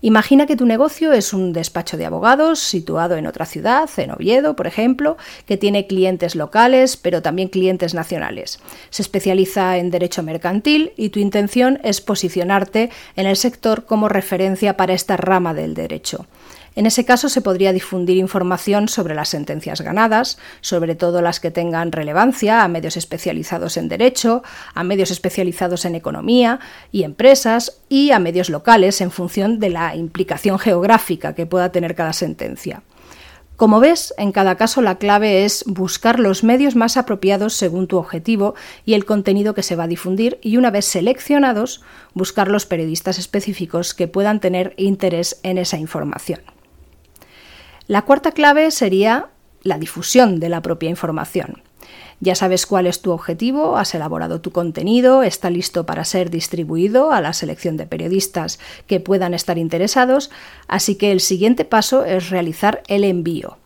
Imagina 0.02 0.46
que 0.46 0.56
tu 0.56 0.66
negocio 0.66 1.12
es 1.12 1.32
un 1.32 1.52
despacho 1.52 1.96
de 1.96 2.04
abogados 2.04 2.58
situado 2.58 3.16
en 3.16 3.26
otra 3.26 3.46
ciudad, 3.46 3.88
en 3.96 4.10
Oviedo, 4.10 4.54
por 4.54 4.66
ejemplo, 4.66 5.16
que 5.46 5.56
tiene 5.56 5.86
clientes 5.86 6.36
locales, 6.36 6.96
pero 6.96 7.22
también 7.22 7.48
clientes 7.48 7.94
nacionales. 7.94 8.60
Se 8.90 9.02
especializa 9.02 9.78
en 9.78 9.90
derecho 9.90 10.22
mercantil 10.22 10.92
y 10.96 11.08
tu 11.08 11.18
intención 11.18 11.80
es 11.82 12.00
posicionarte 12.00 12.90
en 13.16 13.26
el 13.26 13.36
sector 13.36 13.86
como 13.86 14.08
referencia 14.08 14.76
para 14.76 14.92
esta 14.92 15.16
rama 15.16 15.54
del 15.54 15.74
derecho. 15.74 16.26
En 16.76 16.84
ese 16.84 17.06
caso 17.06 17.30
se 17.30 17.40
podría 17.40 17.72
difundir 17.72 18.18
información 18.18 18.88
sobre 18.88 19.14
las 19.14 19.30
sentencias 19.30 19.80
ganadas, 19.80 20.36
sobre 20.60 20.94
todo 20.94 21.22
las 21.22 21.40
que 21.40 21.50
tengan 21.50 21.90
relevancia 21.90 22.62
a 22.62 22.68
medios 22.68 22.98
especializados 22.98 23.78
en 23.78 23.88
derecho, 23.88 24.42
a 24.74 24.84
medios 24.84 25.10
especializados 25.10 25.86
en 25.86 25.94
economía 25.94 26.60
y 26.92 27.04
empresas 27.04 27.80
y 27.88 28.10
a 28.10 28.18
medios 28.18 28.50
locales 28.50 29.00
en 29.00 29.10
función 29.10 29.58
de 29.58 29.70
la 29.70 29.96
implicación 29.96 30.58
geográfica 30.58 31.34
que 31.34 31.46
pueda 31.46 31.72
tener 31.72 31.94
cada 31.94 32.12
sentencia. 32.12 32.82
Como 33.56 33.80
ves, 33.80 34.12
en 34.18 34.32
cada 34.32 34.56
caso 34.56 34.82
la 34.82 34.98
clave 34.98 35.46
es 35.46 35.64
buscar 35.66 36.20
los 36.20 36.44
medios 36.44 36.76
más 36.76 36.98
apropiados 36.98 37.54
según 37.54 37.86
tu 37.86 37.96
objetivo 37.96 38.54
y 38.84 38.92
el 38.92 39.06
contenido 39.06 39.54
que 39.54 39.62
se 39.62 39.76
va 39.76 39.84
a 39.84 39.88
difundir 39.88 40.38
y 40.42 40.58
una 40.58 40.70
vez 40.70 40.84
seleccionados, 40.84 41.80
buscar 42.12 42.48
los 42.48 42.66
periodistas 42.66 43.18
específicos 43.18 43.94
que 43.94 44.08
puedan 44.08 44.40
tener 44.40 44.74
interés 44.76 45.40
en 45.42 45.56
esa 45.56 45.78
información. 45.78 46.55
La 47.88 48.02
cuarta 48.02 48.32
clave 48.32 48.72
sería 48.72 49.28
la 49.62 49.78
difusión 49.78 50.40
de 50.40 50.48
la 50.48 50.60
propia 50.60 50.90
información. 50.90 51.62
Ya 52.18 52.34
sabes 52.34 52.66
cuál 52.66 52.86
es 52.86 53.00
tu 53.00 53.12
objetivo, 53.12 53.76
has 53.76 53.94
elaborado 53.94 54.40
tu 54.40 54.50
contenido, 54.50 55.22
está 55.22 55.50
listo 55.50 55.86
para 55.86 56.04
ser 56.04 56.30
distribuido 56.30 57.12
a 57.12 57.20
la 57.20 57.32
selección 57.32 57.76
de 57.76 57.86
periodistas 57.86 58.58
que 58.88 58.98
puedan 58.98 59.34
estar 59.34 59.56
interesados, 59.56 60.30
así 60.66 60.96
que 60.96 61.12
el 61.12 61.20
siguiente 61.20 61.64
paso 61.64 62.04
es 62.04 62.30
realizar 62.30 62.82
el 62.88 63.04
envío. 63.04 63.58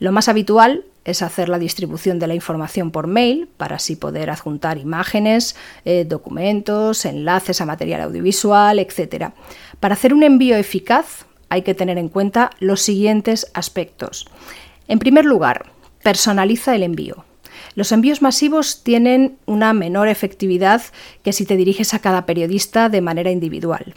Lo 0.00 0.10
más 0.10 0.28
habitual 0.28 0.84
es 1.04 1.22
hacer 1.22 1.48
la 1.48 1.58
distribución 1.58 2.18
de 2.18 2.26
la 2.26 2.34
información 2.34 2.90
por 2.90 3.06
mail 3.06 3.48
para 3.56 3.76
así 3.76 3.94
poder 3.94 4.28
adjuntar 4.30 4.78
imágenes, 4.78 5.54
eh, 5.84 6.04
documentos, 6.04 7.04
enlaces 7.04 7.60
a 7.60 7.66
material 7.66 8.00
audiovisual, 8.00 8.80
etc. 8.80 9.30
Para 9.78 9.94
hacer 9.94 10.12
un 10.12 10.24
envío 10.24 10.56
eficaz, 10.56 11.27
hay 11.48 11.62
que 11.62 11.74
tener 11.74 11.98
en 11.98 12.08
cuenta 12.08 12.50
los 12.60 12.80
siguientes 12.80 13.50
aspectos. 13.54 14.26
En 14.86 14.98
primer 14.98 15.24
lugar, 15.24 15.66
personaliza 16.02 16.74
el 16.74 16.82
envío. 16.82 17.24
Los 17.74 17.92
envíos 17.92 18.22
masivos 18.22 18.82
tienen 18.82 19.38
una 19.46 19.72
menor 19.72 20.08
efectividad 20.08 20.82
que 21.22 21.32
si 21.32 21.44
te 21.44 21.56
diriges 21.56 21.94
a 21.94 22.00
cada 22.00 22.26
periodista 22.26 22.88
de 22.88 23.00
manera 23.00 23.30
individual. 23.30 23.94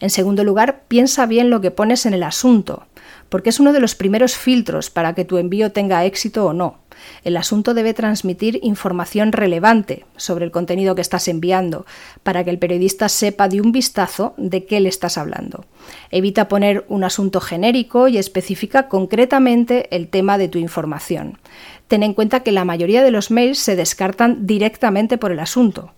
En 0.00 0.10
segundo 0.10 0.44
lugar, 0.44 0.84
piensa 0.88 1.26
bien 1.26 1.50
lo 1.50 1.60
que 1.60 1.70
pones 1.70 2.06
en 2.06 2.14
el 2.14 2.22
asunto, 2.22 2.86
porque 3.28 3.50
es 3.50 3.60
uno 3.60 3.72
de 3.72 3.80
los 3.80 3.94
primeros 3.94 4.36
filtros 4.36 4.90
para 4.90 5.14
que 5.14 5.24
tu 5.24 5.38
envío 5.38 5.72
tenga 5.72 6.04
éxito 6.04 6.46
o 6.46 6.52
no. 6.52 6.78
El 7.24 7.36
asunto 7.36 7.74
debe 7.74 7.94
transmitir 7.94 8.60
información 8.62 9.32
relevante 9.32 10.04
sobre 10.16 10.44
el 10.44 10.50
contenido 10.50 10.94
que 10.94 11.00
estás 11.00 11.28
enviando, 11.28 11.86
para 12.22 12.44
que 12.44 12.50
el 12.50 12.58
periodista 12.58 13.08
sepa 13.08 13.48
de 13.48 13.60
un 13.60 13.72
vistazo 13.72 14.34
de 14.36 14.64
qué 14.64 14.80
le 14.80 14.88
estás 14.88 15.18
hablando. 15.18 15.64
Evita 16.10 16.48
poner 16.48 16.84
un 16.88 17.04
asunto 17.04 17.40
genérico 17.40 18.08
y 18.08 18.18
especifica 18.18 18.88
concretamente 18.88 19.94
el 19.94 20.08
tema 20.08 20.38
de 20.38 20.48
tu 20.48 20.58
información. 20.58 21.38
Ten 21.88 22.02
en 22.02 22.14
cuenta 22.14 22.40
que 22.40 22.52
la 22.52 22.64
mayoría 22.64 23.02
de 23.02 23.10
los 23.10 23.30
mails 23.30 23.58
se 23.58 23.76
descartan 23.76 24.46
directamente 24.46 25.18
por 25.18 25.32
el 25.32 25.40
asunto 25.40 25.92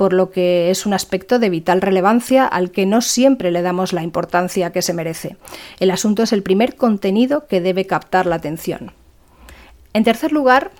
por 0.00 0.14
lo 0.14 0.30
que 0.30 0.70
es 0.70 0.86
un 0.86 0.94
aspecto 0.94 1.38
de 1.38 1.50
vital 1.50 1.82
relevancia 1.82 2.46
al 2.46 2.70
que 2.70 2.86
no 2.86 3.02
siempre 3.02 3.50
le 3.50 3.60
damos 3.60 3.92
la 3.92 4.02
importancia 4.02 4.72
que 4.72 4.80
se 4.80 4.94
merece. 4.94 5.36
El 5.78 5.90
asunto 5.90 6.22
es 6.22 6.32
el 6.32 6.42
primer 6.42 6.76
contenido 6.76 7.46
que 7.46 7.60
debe 7.60 7.84
captar 7.84 8.24
la 8.24 8.36
atención. 8.36 8.92
En 9.92 10.02
tercer 10.02 10.32
lugar, 10.32 10.70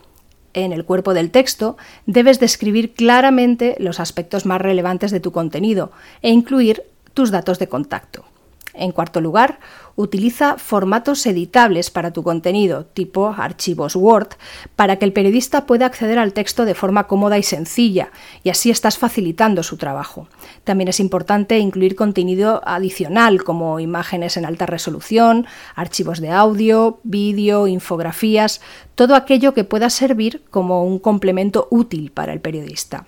en 0.55 0.73
el 0.73 0.87
cuerpo 0.87 1.13
del 1.13 1.31
texto 1.31 1.77
debes 2.07 2.41
describir 2.41 2.95
claramente 2.95 3.77
los 3.79 4.01
aspectos 4.01 4.47
más 4.47 4.63
relevantes 4.63 5.11
de 5.11 5.21
tu 5.21 5.33
contenido 5.33 5.93
e 6.23 6.31
incluir 6.31 6.85
tus 7.13 7.31
datos 7.31 7.59
de 7.59 7.69
contacto. 7.69 8.25
En 8.81 8.93
cuarto 8.93 9.21
lugar, 9.21 9.59
utiliza 9.95 10.57
formatos 10.57 11.27
editables 11.27 11.91
para 11.91 12.15
tu 12.15 12.23
contenido, 12.23 12.87
tipo 12.87 13.29
archivos 13.37 13.95
Word, 13.95 14.29
para 14.75 14.97
que 14.97 15.05
el 15.05 15.13
periodista 15.13 15.67
pueda 15.67 15.85
acceder 15.85 16.19
al 16.19 16.33
texto 16.33 16.65
de 16.65 16.75
forma 16.75 17.07
cómoda 17.07 17.37
y 17.37 17.43
sencilla, 17.43 18.11
y 18.43 18.49
así 18.49 18.71
estás 18.71 18.97
facilitando 18.97 19.63
su 19.63 19.77
trabajo. 19.77 20.29
También 20.65 20.89
es 20.89 20.99
importante 20.99 21.59
incluir 21.59 21.95
contenido 21.95 22.63
adicional, 22.65 23.45
como 23.45 23.81
imágenes 23.81 24.39
en 24.39 24.47
alta 24.47 24.65
resolución, 24.65 25.47
archivos 25.75 26.19
de 26.21 26.31
audio, 26.31 27.01
vídeo, 27.03 27.67
infografías, 27.67 28.63
todo 28.95 29.15
aquello 29.15 29.53
que 29.53 29.65
pueda 29.65 29.91
servir 29.91 30.43
como 30.49 30.85
un 30.85 30.99
complemento 30.99 31.69
útil 31.71 32.13
para 32.13 32.33
el 32.33 32.41
periodista. 32.41 33.07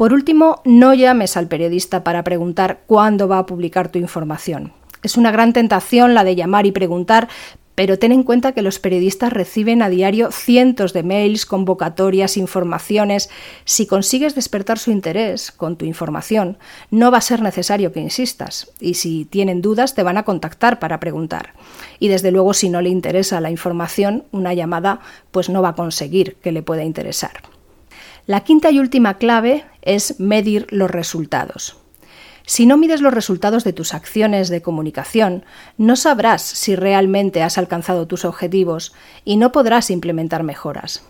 Por 0.00 0.14
último, 0.14 0.62
no 0.64 0.94
llames 0.94 1.36
al 1.36 1.46
periodista 1.46 2.02
para 2.02 2.24
preguntar 2.24 2.80
cuándo 2.86 3.28
va 3.28 3.36
a 3.36 3.44
publicar 3.44 3.92
tu 3.92 3.98
información. 3.98 4.72
Es 5.02 5.18
una 5.18 5.30
gran 5.30 5.52
tentación 5.52 6.14
la 6.14 6.24
de 6.24 6.36
llamar 6.36 6.64
y 6.64 6.72
preguntar, 6.72 7.28
pero 7.74 7.98
ten 7.98 8.10
en 8.10 8.22
cuenta 8.22 8.52
que 8.52 8.62
los 8.62 8.78
periodistas 8.78 9.30
reciben 9.30 9.82
a 9.82 9.90
diario 9.90 10.32
cientos 10.32 10.94
de 10.94 11.02
mails, 11.02 11.44
convocatorias, 11.44 12.38
informaciones. 12.38 13.28
Si 13.66 13.86
consigues 13.86 14.34
despertar 14.34 14.78
su 14.78 14.90
interés 14.90 15.52
con 15.52 15.76
tu 15.76 15.84
información, 15.84 16.56
no 16.90 17.10
va 17.10 17.18
a 17.18 17.20
ser 17.20 17.42
necesario 17.42 17.92
que 17.92 18.00
insistas. 18.00 18.72
Y 18.80 18.94
si 18.94 19.26
tienen 19.26 19.60
dudas, 19.60 19.94
te 19.94 20.02
van 20.02 20.16
a 20.16 20.22
contactar 20.22 20.78
para 20.78 20.98
preguntar. 20.98 21.52
Y 21.98 22.08
desde 22.08 22.30
luego, 22.30 22.54
si 22.54 22.70
no 22.70 22.80
le 22.80 22.88
interesa 22.88 23.38
la 23.42 23.50
información, 23.50 24.24
una 24.32 24.54
llamada 24.54 25.00
pues 25.30 25.50
no 25.50 25.60
va 25.60 25.68
a 25.68 25.74
conseguir 25.74 26.36
que 26.36 26.52
le 26.52 26.62
pueda 26.62 26.84
interesar. 26.84 27.49
La 28.30 28.42
quinta 28.44 28.70
y 28.70 28.78
última 28.78 29.14
clave 29.14 29.64
es 29.82 30.20
medir 30.20 30.68
los 30.70 30.88
resultados. 30.88 31.78
Si 32.46 32.64
no 32.64 32.76
mides 32.76 33.00
los 33.00 33.12
resultados 33.12 33.64
de 33.64 33.72
tus 33.72 33.92
acciones 33.92 34.48
de 34.50 34.62
comunicación, 34.62 35.44
no 35.78 35.96
sabrás 35.96 36.40
si 36.40 36.76
realmente 36.76 37.42
has 37.42 37.58
alcanzado 37.58 38.06
tus 38.06 38.24
objetivos 38.24 38.94
y 39.24 39.36
no 39.36 39.50
podrás 39.50 39.90
implementar 39.90 40.44
mejoras. 40.44 41.02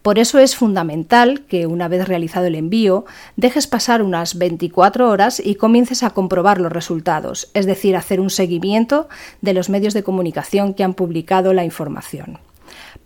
Por 0.00 0.18
eso 0.18 0.38
es 0.38 0.56
fundamental 0.56 1.42
que 1.42 1.66
una 1.66 1.88
vez 1.88 2.08
realizado 2.08 2.46
el 2.46 2.54
envío, 2.54 3.04
dejes 3.36 3.66
pasar 3.66 4.02
unas 4.02 4.38
24 4.38 5.10
horas 5.10 5.42
y 5.44 5.56
comiences 5.56 6.02
a 6.02 6.14
comprobar 6.14 6.58
los 6.58 6.72
resultados, 6.72 7.50
es 7.52 7.66
decir, 7.66 7.96
hacer 7.96 8.18
un 8.18 8.30
seguimiento 8.30 9.10
de 9.42 9.52
los 9.52 9.68
medios 9.68 9.92
de 9.92 10.04
comunicación 10.04 10.72
que 10.72 10.84
han 10.84 10.94
publicado 10.94 11.52
la 11.52 11.66
información. 11.66 12.38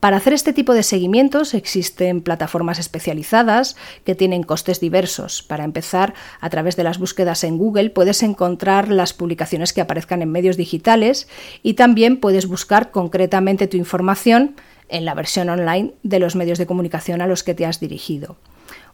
Para 0.00 0.16
hacer 0.16 0.33
este 0.33 0.52
tipo 0.52 0.75
de 0.75 0.83
seguimientos 0.83 1.55
existen 1.55 2.21
plataformas 2.21 2.78
especializadas 2.78 3.76
que 4.05 4.14
tienen 4.14 4.43
costes 4.43 4.81
diversos. 4.81 5.43
Para 5.43 5.64
empezar, 5.64 6.14
a 6.40 6.50
través 6.50 6.76
de 6.76 6.85
las 6.85 6.99
búsquedas 6.99 7.45
en 7.45 7.59
Google 7.59 7.90
puedes 7.90 8.23
encontrar 8.23 8.88
las 8.88 9.12
publicaciones 9.12 9.73
que 9.73 9.81
aparezcan 9.81 10.23
en 10.23 10.33
medios 10.33 10.57
digitales 10.57 11.28
y 11.62 11.75
también 11.75 12.19
puedes 12.19 12.47
buscar 12.47 12.90
concretamente 12.90 13.66
tu 13.66 13.76
información 13.76 14.57
en 14.88 15.05
la 15.05 15.14
versión 15.14 15.49
online 15.49 15.95
de 16.02 16.19
los 16.19 16.37
medios 16.37 16.59
de 16.59 16.66
comunicación 16.66 17.21
a 17.21 17.26
los 17.26 17.43
que 17.43 17.55
te 17.55 17.66
has 17.66 17.81
dirigido. 17.81 18.37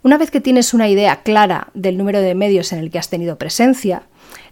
Una 0.02 0.18
vez 0.18 0.30
que 0.30 0.40
tienes 0.40 0.74
una 0.74 0.88
idea 0.88 1.22
clara 1.22 1.68
del 1.74 1.96
número 1.96 2.20
de 2.20 2.34
medios 2.34 2.72
en 2.72 2.78
el 2.78 2.90
que 2.90 2.98
has 2.98 3.08
tenido 3.08 3.38
presencia, 3.38 4.04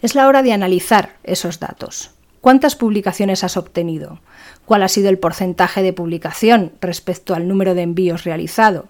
es 0.03 0.15
la 0.15 0.29
hora 0.29 0.43
de 0.43 0.53
analizar 0.53 1.17
esos 1.25 1.61
datos. 1.61 2.13
¿Cuántas 2.41 2.75
publicaciones 2.75 3.45
has 3.45 3.59
obtenido? 3.59 4.21
¿Cuál 4.65 4.83
ha 4.83 4.89
sido 4.89 5.11
el 5.11 5.19
porcentaje 5.19 5.83
de 5.83 5.93
publicación 5.93 6.73
respecto 6.81 7.35
al 7.35 7.47
número 7.47 7.75
de 7.75 7.83
envíos 7.83 8.25
realizado? 8.25 8.89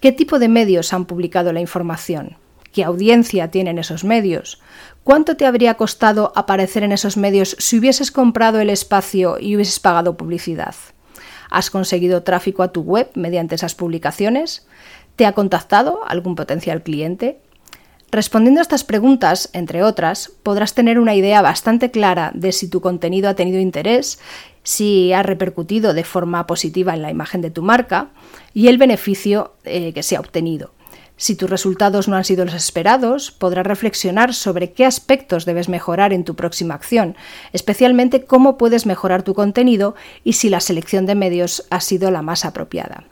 ¿Qué 0.00 0.10
tipo 0.10 0.40
de 0.40 0.48
medios 0.48 0.92
han 0.92 1.04
publicado 1.04 1.52
la 1.52 1.60
información? 1.60 2.36
¿Qué 2.72 2.82
audiencia 2.82 3.50
tienen 3.52 3.78
esos 3.78 4.02
medios? 4.02 4.60
¿Cuánto 5.04 5.36
te 5.36 5.46
habría 5.46 5.74
costado 5.74 6.32
aparecer 6.34 6.82
en 6.82 6.90
esos 6.90 7.16
medios 7.16 7.54
si 7.60 7.78
hubieses 7.78 8.10
comprado 8.10 8.58
el 8.58 8.70
espacio 8.70 9.38
y 9.38 9.54
hubieses 9.54 9.78
pagado 9.78 10.16
publicidad? 10.16 10.74
¿Has 11.48 11.70
conseguido 11.70 12.24
tráfico 12.24 12.64
a 12.64 12.72
tu 12.72 12.82
web 12.82 13.10
mediante 13.14 13.54
esas 13.54 13.76
publicaciones? 13.76 14.66
¿Te 15.14 15.26
ha 15.26 15.32
contactado 15.32 16.00
algún 16.08 16.34
potencial 16.34 16.82
cliente? 16.82 17.40
Respondiendo 18.12 18.60
a 18.60 18.62
estas 18.62 18.82
preguntas, 18.82 19.50
entre 19.52 19.84
otras, 19.84 20.32
podrás 20.42 20.74
tener 20.74 20.98
una 20.98 21.14
idea 21.14 21.42
bastante 21.42 21.92
clara 21.92 22.32
de 22.34 22.50
si 22.50 22.68
tu 22.68 22.80
contenido 22.80 23.28
ha 23.28 23.34
tenido 23.34 23.60
interés, 23.60 24.18
si 24.64 25.12
ha 25.12 25.22
repercutido 25.22 25.94
de 25.94 26.02
forma 26.02 26.46
positiva 26.48 26.92
en 26.92 27.02
la 27.02 27.10
imagen 27.10 27.40
de 27.40 27.52
tu 27.52 27.62
marca 27.62 28.08
y 28.52 28.66
el 28.66 28.78
beneficio 28.78 29.54
eh, 29.64 29.92
que 29.92 30.02
se 30.02 30.16
ha 30.16 30.20
obtenido. 30.20 30.72
Si 31.16 31.36
tus 31.36 31.50
resultados 31.50 32.08
no 32.08 32.16
han 32.16 32.24
sido 32.24 32.44
los 32.46 32.54
esperados, 32.54 33.30
podrás 33.30 33.66
reflexionar 33.66 34.34
sobre 34.34 34.72
qué 34.72 34.86
aspectos 34.86 35.44
debes 35.44 35.68
mejorar 35.68 36.12
en 36.12 36.24
tu 36.24 36.34
próxima 36.34 36.74
acción, 36.74 37.14
especialmente 37.52 38.24
cómo 38.24 38.56
puedes 38.58 38.86
mejorar 38.86 39.22
tu 39.22 39.34
contenido 39.34 39.94
y 40.24 40.32
si 40.32 40.48
la 40.48 40.60
selección 40.60 41.06
de 41.06 41.14
medios 41.14 41.66
ha 41.70 41.80
sido 41.80 42.10
la 42.10 42.22
más 42.22 42.44
apropiada. 42.44 43.04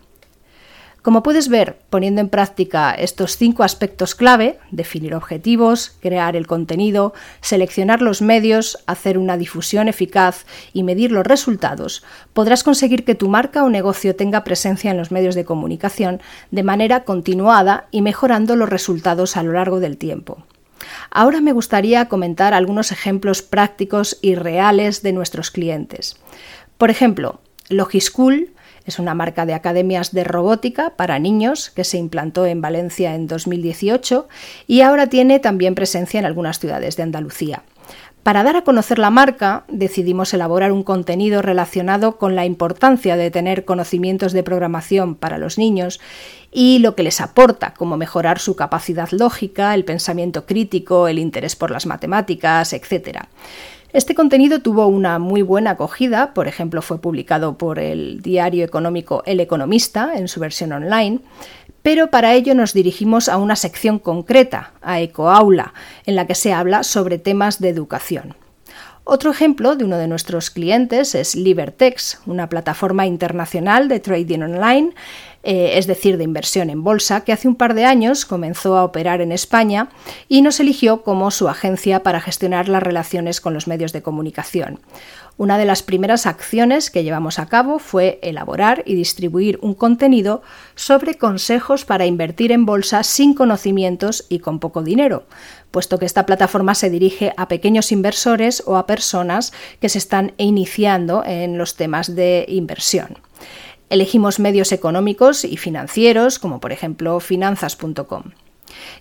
Como 1.03 1.23
puedes 1.23 1.49
ver, 1.49 1.79
poniendo 1.91 2.21
en 2.21 2.29
práctica 2.29 2.93
estos 2.93 3.37
cinco 3.37 3.63
aspectos 3.63 4.15
clave, 4.15 4.59
definir 4.73 5.15
objetivos, 5.15 5.97
crear 6.01 6.35
el 6.35 6.47
contenido, 6.47 7.15
seleccionar 7.41 8.03
los 8.03 8.21
medios, 8.21 8.79
hacer 8.87 9.17
una 9.17 9.37
difusión 9.37 9.87
eficaz 9.87 10.45
y 10.73 10.83
medir 10.83 11.13
los 11.13 11.27
resultados, 11.27 12.05
podrás 12.33 12.65
conseguir 12.65 13.05
que 13.05 13.15
tu 13.15 13.29
marca 13.29 13.63
o 13.63 13.71
negocio 13.71 14.17
tenga 14.17 14.43
presencia 14.43 14.91
en 14.91 14.97
los 14.97 15.13
medios 15.13 15.37
de 15.37 15.45
comunicación 15.45 16.21
de 16.51 16.65
manera 16.65 17.05
continuada 17.05 17.87
y 17.93 18.03
mejorando 18.03 18.57
los 18.57 18.69
resultados 18.69 19.37
a 19.37 19.45
lo 19.45 19.53
largo 19.53 19.79
del 19.79 19.99
tiempo. 19.99 20.45
Ahora 21.11 21.41
me 21.41 21.53
gustaría 21.53 22.09
comentar 22.09 22.55
algunos 22.55 22.93
ejemplos 22.93 23.43
prácticos 23.43 24.19
y 24.21 24.35
reales 24.35 25.03
de 25.03 25.13
nuestros 25.13 25.51
clientes. 25.51 26.17
Por 26.77 26.91
ejemplo, 26.91 27.41
Logischool 27.69 28.51
es 28.89 28.99
una 28.99 29.15
marca 29.15 29.45
de 29.45 29.55
academias 29.55 30.13
de 30.13 30.25
robótica 30.25 30.95
para 30.97 31.19
niños 31.19 31.71
que 31.71 31.85
se 31.85 31.99
implantó 31.99 32.47
en 32.47 32.63
Valencia 32.63 33.15
en 33.15 33.27
2018 33.27 34.29
y 34.67 34.81
ahora 34.81 35.09
tiene 35.09 35.39
también 35.41 35.75
presencia 35.75 36.19
en 36.19 36.27
algunas 36.27 36.59
ciudades 36.59 36.97
de 36.97 37.03
Andalucía. 37.03 37.63
Para 38.23 38.43
dar 38.43 38.57
a 38.57 38.65
conocer 38.65 38.99
la 38.99 39.11
marca, 39.11 39.65
decidimos 39.69 40.35
elaborar 40.35 40.73
un 40.73 40.83
contenido 40.83 41.41
relacionado 41.41 42.19
con 42.19 42.35
la 42.35 42.45
importancia 42.45 43.17
de 43.17 43.31
tener 43.31 43.65
conocimientos 43.65 44.33
de 44.33 44.43
programación 44.43 45.15
para 45.15 45.39
los 45.39 45.57
niños 45.57 46.01
y 46.51 46.79
lo 46.81 46.95
que 46.95 47.03
les 47.03 47.21
aporta, 47.21 47.75
como 47.75 47.97
mejorar 47.97 48.39
su 48.39 48.57
capacidad 48.57 49.09
lógica, 49.13 49.75
el 49.75 49.85
pensamiento 49.85 50.47
crítico, 50.47 51.09
el 51.09 51.19
interés 51.19 51.57
por 51.57 51.71
las 51.71 51.87
matemáticas, 51.87 52.73
etc. 52.73 53.29
Este 53.95 54.15
contenido 54.15 54.61
tuvo 54.61 54.87
una 54.87 55.19
muy 55.19 55.41
buena 55.41 55.71
acogida, 55.71 56.35
por 56.35 56.47
ejemplo, 56.47 56.83
fue 56.83 57.01
publicado 57.01 57.57
por 57.57 57.79
el 57.79 58.21
diario 58.21 58.63
económico 58.63 59.23
El 59.25 59.41
Economista 59.41 60.13
en 60.15 60.29
su 60.29 60.41
versión 60.41 60.73
online, 60.73 61.21
pero 61.81 62.11
para 62.11 62.35
ello 62.35 62.55
nos 62.55 62.75
dirigimos 62.75 63.31
a 63.31 63.39
una 63.39 63.57
sección 63.57 63.99
concreta, 63.99 64.73
a 64.83 65.01
Ecoaula, 65.01 65.73
en 66.05 66.17
la 66.17 66.27
que 66.27 66.35
se 66.35 66.53
habla 66.53 66.83
sobre 66.83 67.19
temas 67.19 67.61
de 67.61 67.71
educación. 67.71 68.35
Otro 69.05 69.31
ejemplo 69.31 69.75
de 69.75 69.87
uno 69.87 69.97
de 69.97 70.07
nuestros 70.07 70.51
clientes 70.51 71.15
es 71.15 71.35
Libertex, 71.35 72.21
una 72.27 72.51
plataforma 72.51 73.07
internacional 73.07 73.89
de 73.89 74.01
trading 74.01 74.41
online 74.41 74.91
eh, 75.43 75.79
es 75.79 75.87
decir, 75.87 76.19
de 76.19 76.25
inversión 76.25 76.69
en 76.69 76.83
bolsa, 76.83 77.23
que 77.23 77.33
hace 77.33 77.49
un 77.49 77.55
par 77.55 77.75
de 77.75 77.85
años 77.85 78.25
comenzó 78.25 78.77
a 78.77 78.85
operar 78.85 79.21
en 79.21 79.33
España 79.33 79.89
y 80.29 80.43
nos 80.43 80.61
eligió 80.61 81.03
como 81.03 81.31
su 81.31 81.49
agencia 81.49 82.03
para 82.03 82.21
gestionar 82.21 82.69
las 82.69 82.83
relaciones 82.83 83.41
con 83.41 83.55
los 83.55 83.67
medios 83.67 83.93
de 83.93 84.03
comunicación. 84.03 84.81
Una 85.39 85.57
de 85.57 85.65
las 85.65 85.85
primeras 85.85 86.27
acciones 86.27 86.91
que 86.91 87.05
llevamos 87.05 87.39
a 87.39 87.47
cabo 87.47 87.79
fue 87.79 88.19
elaborar 88.23 88.83
y 88.87 88.97
distribuir 88.97 89.61
un 89.63 89.73
contenido 89.73 90.43
sobre 90.75 91.15
consejos 91.15 91.85
para 91.85 92.07
invertir 92.07 92.51
en 92.51 92.67
bolsa 92.67 93.05
sin 93.05 93.35
conocimientos 93.35 94.27
y 94.29 94.41
con 94.41 94.59
poco 94.59 94.83
dinero, 94.83 95.27
puesto 95.71 96.01
que 96.01 96.07
esta 96.07 96.27
plataforma 96.27 96.75
se 96.75 96.91
dirige 96.91 97.35
a 97.37 97.47
pequeños 97.47 97.93
inversores 97.93 98.65
o 98.67 98.77
a 98.77 98.87
personas 98.87 99.53
que 99.81 99.89
se 99.89 99.99
están 99.99 100.33
iniciando 100.39 101.23
en 101.25 101.57
los 101.57 101.77
temas 101.77 102.17
de 102.17 102.45
inversión. 102.49 103.19
Elegimos 103.91 104.39
medios 104.39 104.73
económicos 104.73 105.45
y 105.45 105.57
financieros, 105.57 106.39
como 106.39 106.61
por 106.61 106.73
ejemplo 106.73 107.21
finanzas.com. 107.21 108.25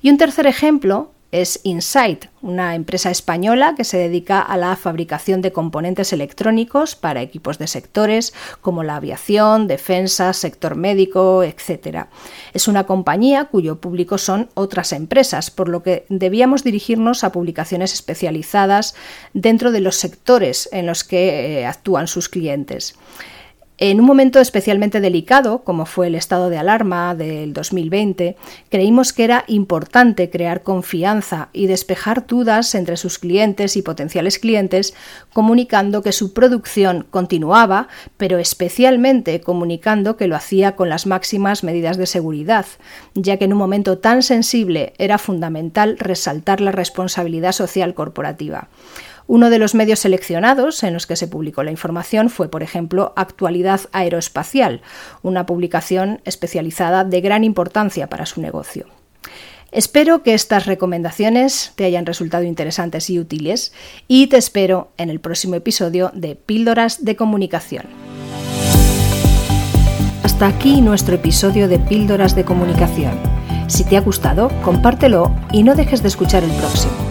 Y 0.01 0.09
un 0.09 0.17
tercer 0.17 0.47
ejemplo 0.47 1.11
es 1.31 1.59
Insight, 1.63 2.25
una 2.41 2.73
empresa 2.75 3.11
española 3.11 3.73
que 3.75 3.83
se 3.83 3.97
dedica 3.97 4.39
a 4.39 4.55
la 4.55 4.75
fabricación 4.77 5.41
de 5.41 5.51
componentes 5.51 6.13
electrónicos 6.13 6.95
para 6.95 7.21
equipos 7.21 7.57
de 7.57 7.67
sectores 7.67 8.33
como 8.61 8.83
la 8.83 8.95
aviación, 8.95 9.67
defensa, 9.67 10.31
sector 10.31 10.75
médico, 10.75 11.43
etc. 11.43 12.05
Es 12.53 12.69
una 12.69 12.85
compañía 12.85 13.45
cuyo 13.45 13.81
público 13.81 14.17
son 14.17 14.49
otras 14.53 14.93
empresas, 14.93 15.51
por 15.51 15.67
lo 15.67 15.83
que 15.83 16.05
debíamos 16.07 16.63
dirigirnos 16.63 17.25
a 17.25 17.33
publicaciones 17.33 17.93
especializadas 17.93 18.95
dentro 19.33 19.71
de 19.71 19.81
los 19.81 19.97
sectores 19.97 20.69
en 20.71 20.85
los 20.85 21.03
que 21.03 21.59
eh, 21.59 21.65
actúan 21.65 22.07
sus 22.07 22.29
clientes. 22.29 22.95
En 23.79 23.99
un 23.99 24.07
momento 24.07 24.39
especialmente 24.39 25.01
delicado, 25.01 25.59
como 25.63 25.85
fue 25.85 26.07
el 26.07 26.15
estado 26.15 26.49
de 26.49 26.57
alarma 26.57 27.13
del 27.13 27.53
2020, 27.53 28.35
creímos 28.69 29.13
que 29.13 29.23
era 29.23 29.43
importante 29.45 30.31
crear 30.31 30.63
confianza 30.63 31.49
y 31.53 31.67
despejar 31.67 32.25
dudas 32.25 32.73
entre 32.73 32.97
sus 32.97 33.19
clientes 33.19 33.77
y 33.77 33.83
potenciales 33.83 34.39
clientes, 34.39 34.95
comunicando 35.31 36.01
que 36.01 36.11
su 36.11 36.33
producción 36.33 37.05
continuaba, 37.11 37.87
pero 38.17 38.39
especialmente 38.39 39.41
comunicando 39.41 40.17
que 40.17 40.25
lo 40.25 40.35
hacía 40.35 40.75
con 40.75 40.89
las 40.89 41.05
máximas 41.05 41.63
medidas 41.63 41.97
de 41.97 42.07
seguridad, 42.07 42.65
ya 43.13 43.37
que 43.37 43.45
en 43.45 43.53
un 43.53 43.59
momento 43.59 43.99
tan 43.99 44.23
sensible 44.23 44.93
era 44.97 45.19
fundamental 45.19 45.99
resaltar 45.99 46.61
la 46.61 46.71
responsabilidad 46.71 47.51
social 47.51 47.93
corporativa. 47.93 48.69
Uno 49.27 49.49
de 49.49 49.59
los 49.59 49.75
medios 49.75 49.99
seleccionados 49.99 50.83
en 50.83 50.93
los 50.93 51.05
que 51.05 51.17
se 51.17 51.27
publicó 51.27 51.61
la 51.61 51.71
información 51.71 52.29
fue, 52.29 52.49
por 52.49 52.63
ejemplo, 52.63 53.11
Actualidad 53.17 53.81
Aeroespacial, 53.91 54.81
una 55.21 55.45
publicación 55.45 56.21
especializada 56.23 57.03
de 57.03 57.19
gran 57.19 57.43
importancia 57.43 58.07
para 58.07 58.25
su 58.25 58.39
negocio. 58.39 58.85
Espero 59.73 60.23
que 60.23 60.33
estas 60.33 60.65
recomendaciones 60.65 61.73
te 61.75 61.83
hayan 61.83 62.05
resultado 62.05 62.45
interesantes 62.45 63.09
y 63.09 63.19
útiles 63.19 63.73
y 64.07 64.27
te 64.27 64.37
espero 64.37 64.91
en 64.95 65.09
el 65.09 65.19
próximo 65.19 65.55
episodio 65.55 66.09
de 66.13 66.35
Píldoras 66.37 67.03
de 67.03 67.17
Comunicación. 67.17 67.85
Hasta 70.23 70.47
aquí 70.47 70.79
nuestro 70.79 71.15
episodio 71.15 71.67
de 71.67 71.79
Píldoras 71.79 72.33
de 72.33 72.45
Comunicación. 72.45 73.19
Si 73.67 73.83
te 73.83 73.97
ha 73.97 74.01
gustado, 74.01 74.49
compártelo 74.63 75.35
y 75.51 75.63
no 75.63 75.75
dejes 75.75 76.01
de 76.01 76.07
escuchar 76.07 76.45
el 76.45 76.51
próximo. 76.51 77.06